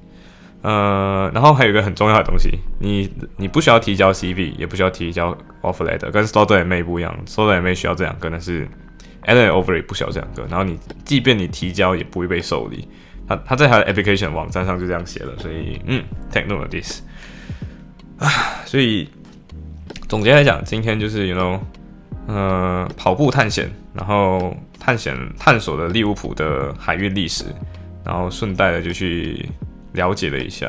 [0.62, 7.50] 呃，然后还有一个很重要的东西，你你不需要提交 CV，也不需要提交 offer letter，跟 s t o r e m a 不一样 s t o
[7.50, 8.68] r e m a 需要这两个，但是
[9.22, 10.42] a l e n offer 也不需要这两个。
[10.48, 12.88] 然后你即便你提交，也不会被受理。
[13.26, 17.00] 他他在他的 application 网站上就这样写了，所以嗯，take note of this。
[18.18, 18.28] 啊，
[18.64, 19.08] 所以
[20.08, 21.58] 总结来讲，今天就是 you know。
[22.28, 27.44] 呃，跑步探险，然后探险探索了利物浦的海运历史，
[28.04, 29.48] 然后顺带的就去
[29.92, 30.68] 了解了一下，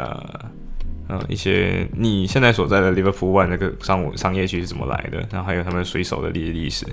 [1.08, 6.86] 呃，一些你现在所在的 Liverpool One 那个商务商业区是怎么来的，然后还有他们水手的历历史，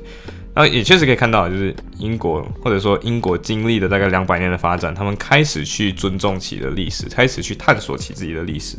[0.54, 8.76] 然后也确实可以看到，就是英国或者说英国经历了大概两百年的发展，他们开始去尊重起的历史，开始去探索起自己的历史。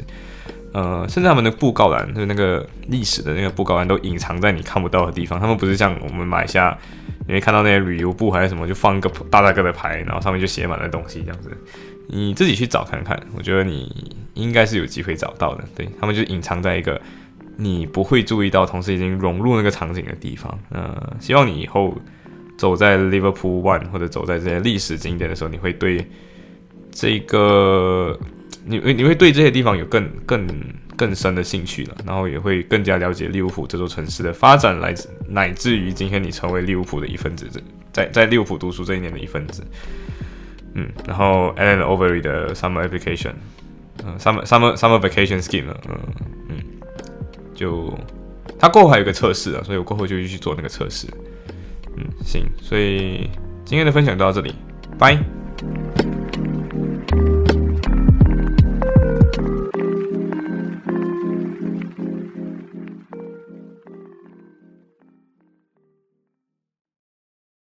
[0.74, 5.38] 呃，甚至他们的布告栏，就是那个历史的那个布告栏，都隐藏在你看不到的地方。
[5.38, 6.78] 他们不是像我们买下，
[7.28, 11.52] 你会看到那些旅游布还是什么，就放一个大大个的牌，然后上面就写满了东西这样子。
[12.08, 15.64] 你自己去找看看，我觉得你应该是有机会找到的。
[15.76, 17.00] 对他们就隐藏在一个
[17.58, 20.60] 你不会注意到，同时已经融入那个场景的地方。
[20.70, 21.98] 呃，希望你以后
[22.58, 26.06] 走在 Liverpool One 或者走在这些历史景点的时候，你会对
[26.92, 28.20] 这个。
[28.64, 30.48] 你你会对这些地方有更更
[31.02, 37.50] 更深的兴趣了，然后也会更加了解利物浦这座城市的发展，来自乃至于今天你成为利物浦的一份子，
[37.92, 39.66] 在在利物浦读书这一年的一份子。
[40.76, 43.34] 嗯，然后 Alan Overy 的 Summer Application，
[44.06, 45.98] 嗯，Summer Summer Summer Vacation Scheme，嗯
[46.50, 46.56] 嗯，
[47.56, 47.92] 就
[48.60, 51.08] 他过后还有个测试啊，所以我过后就去做那个测试。
[51.98, 53.28] 嗯，行，所以
[53.66, 54.54] 今天的分享就到这里，
[55.00, 55.18] 拜。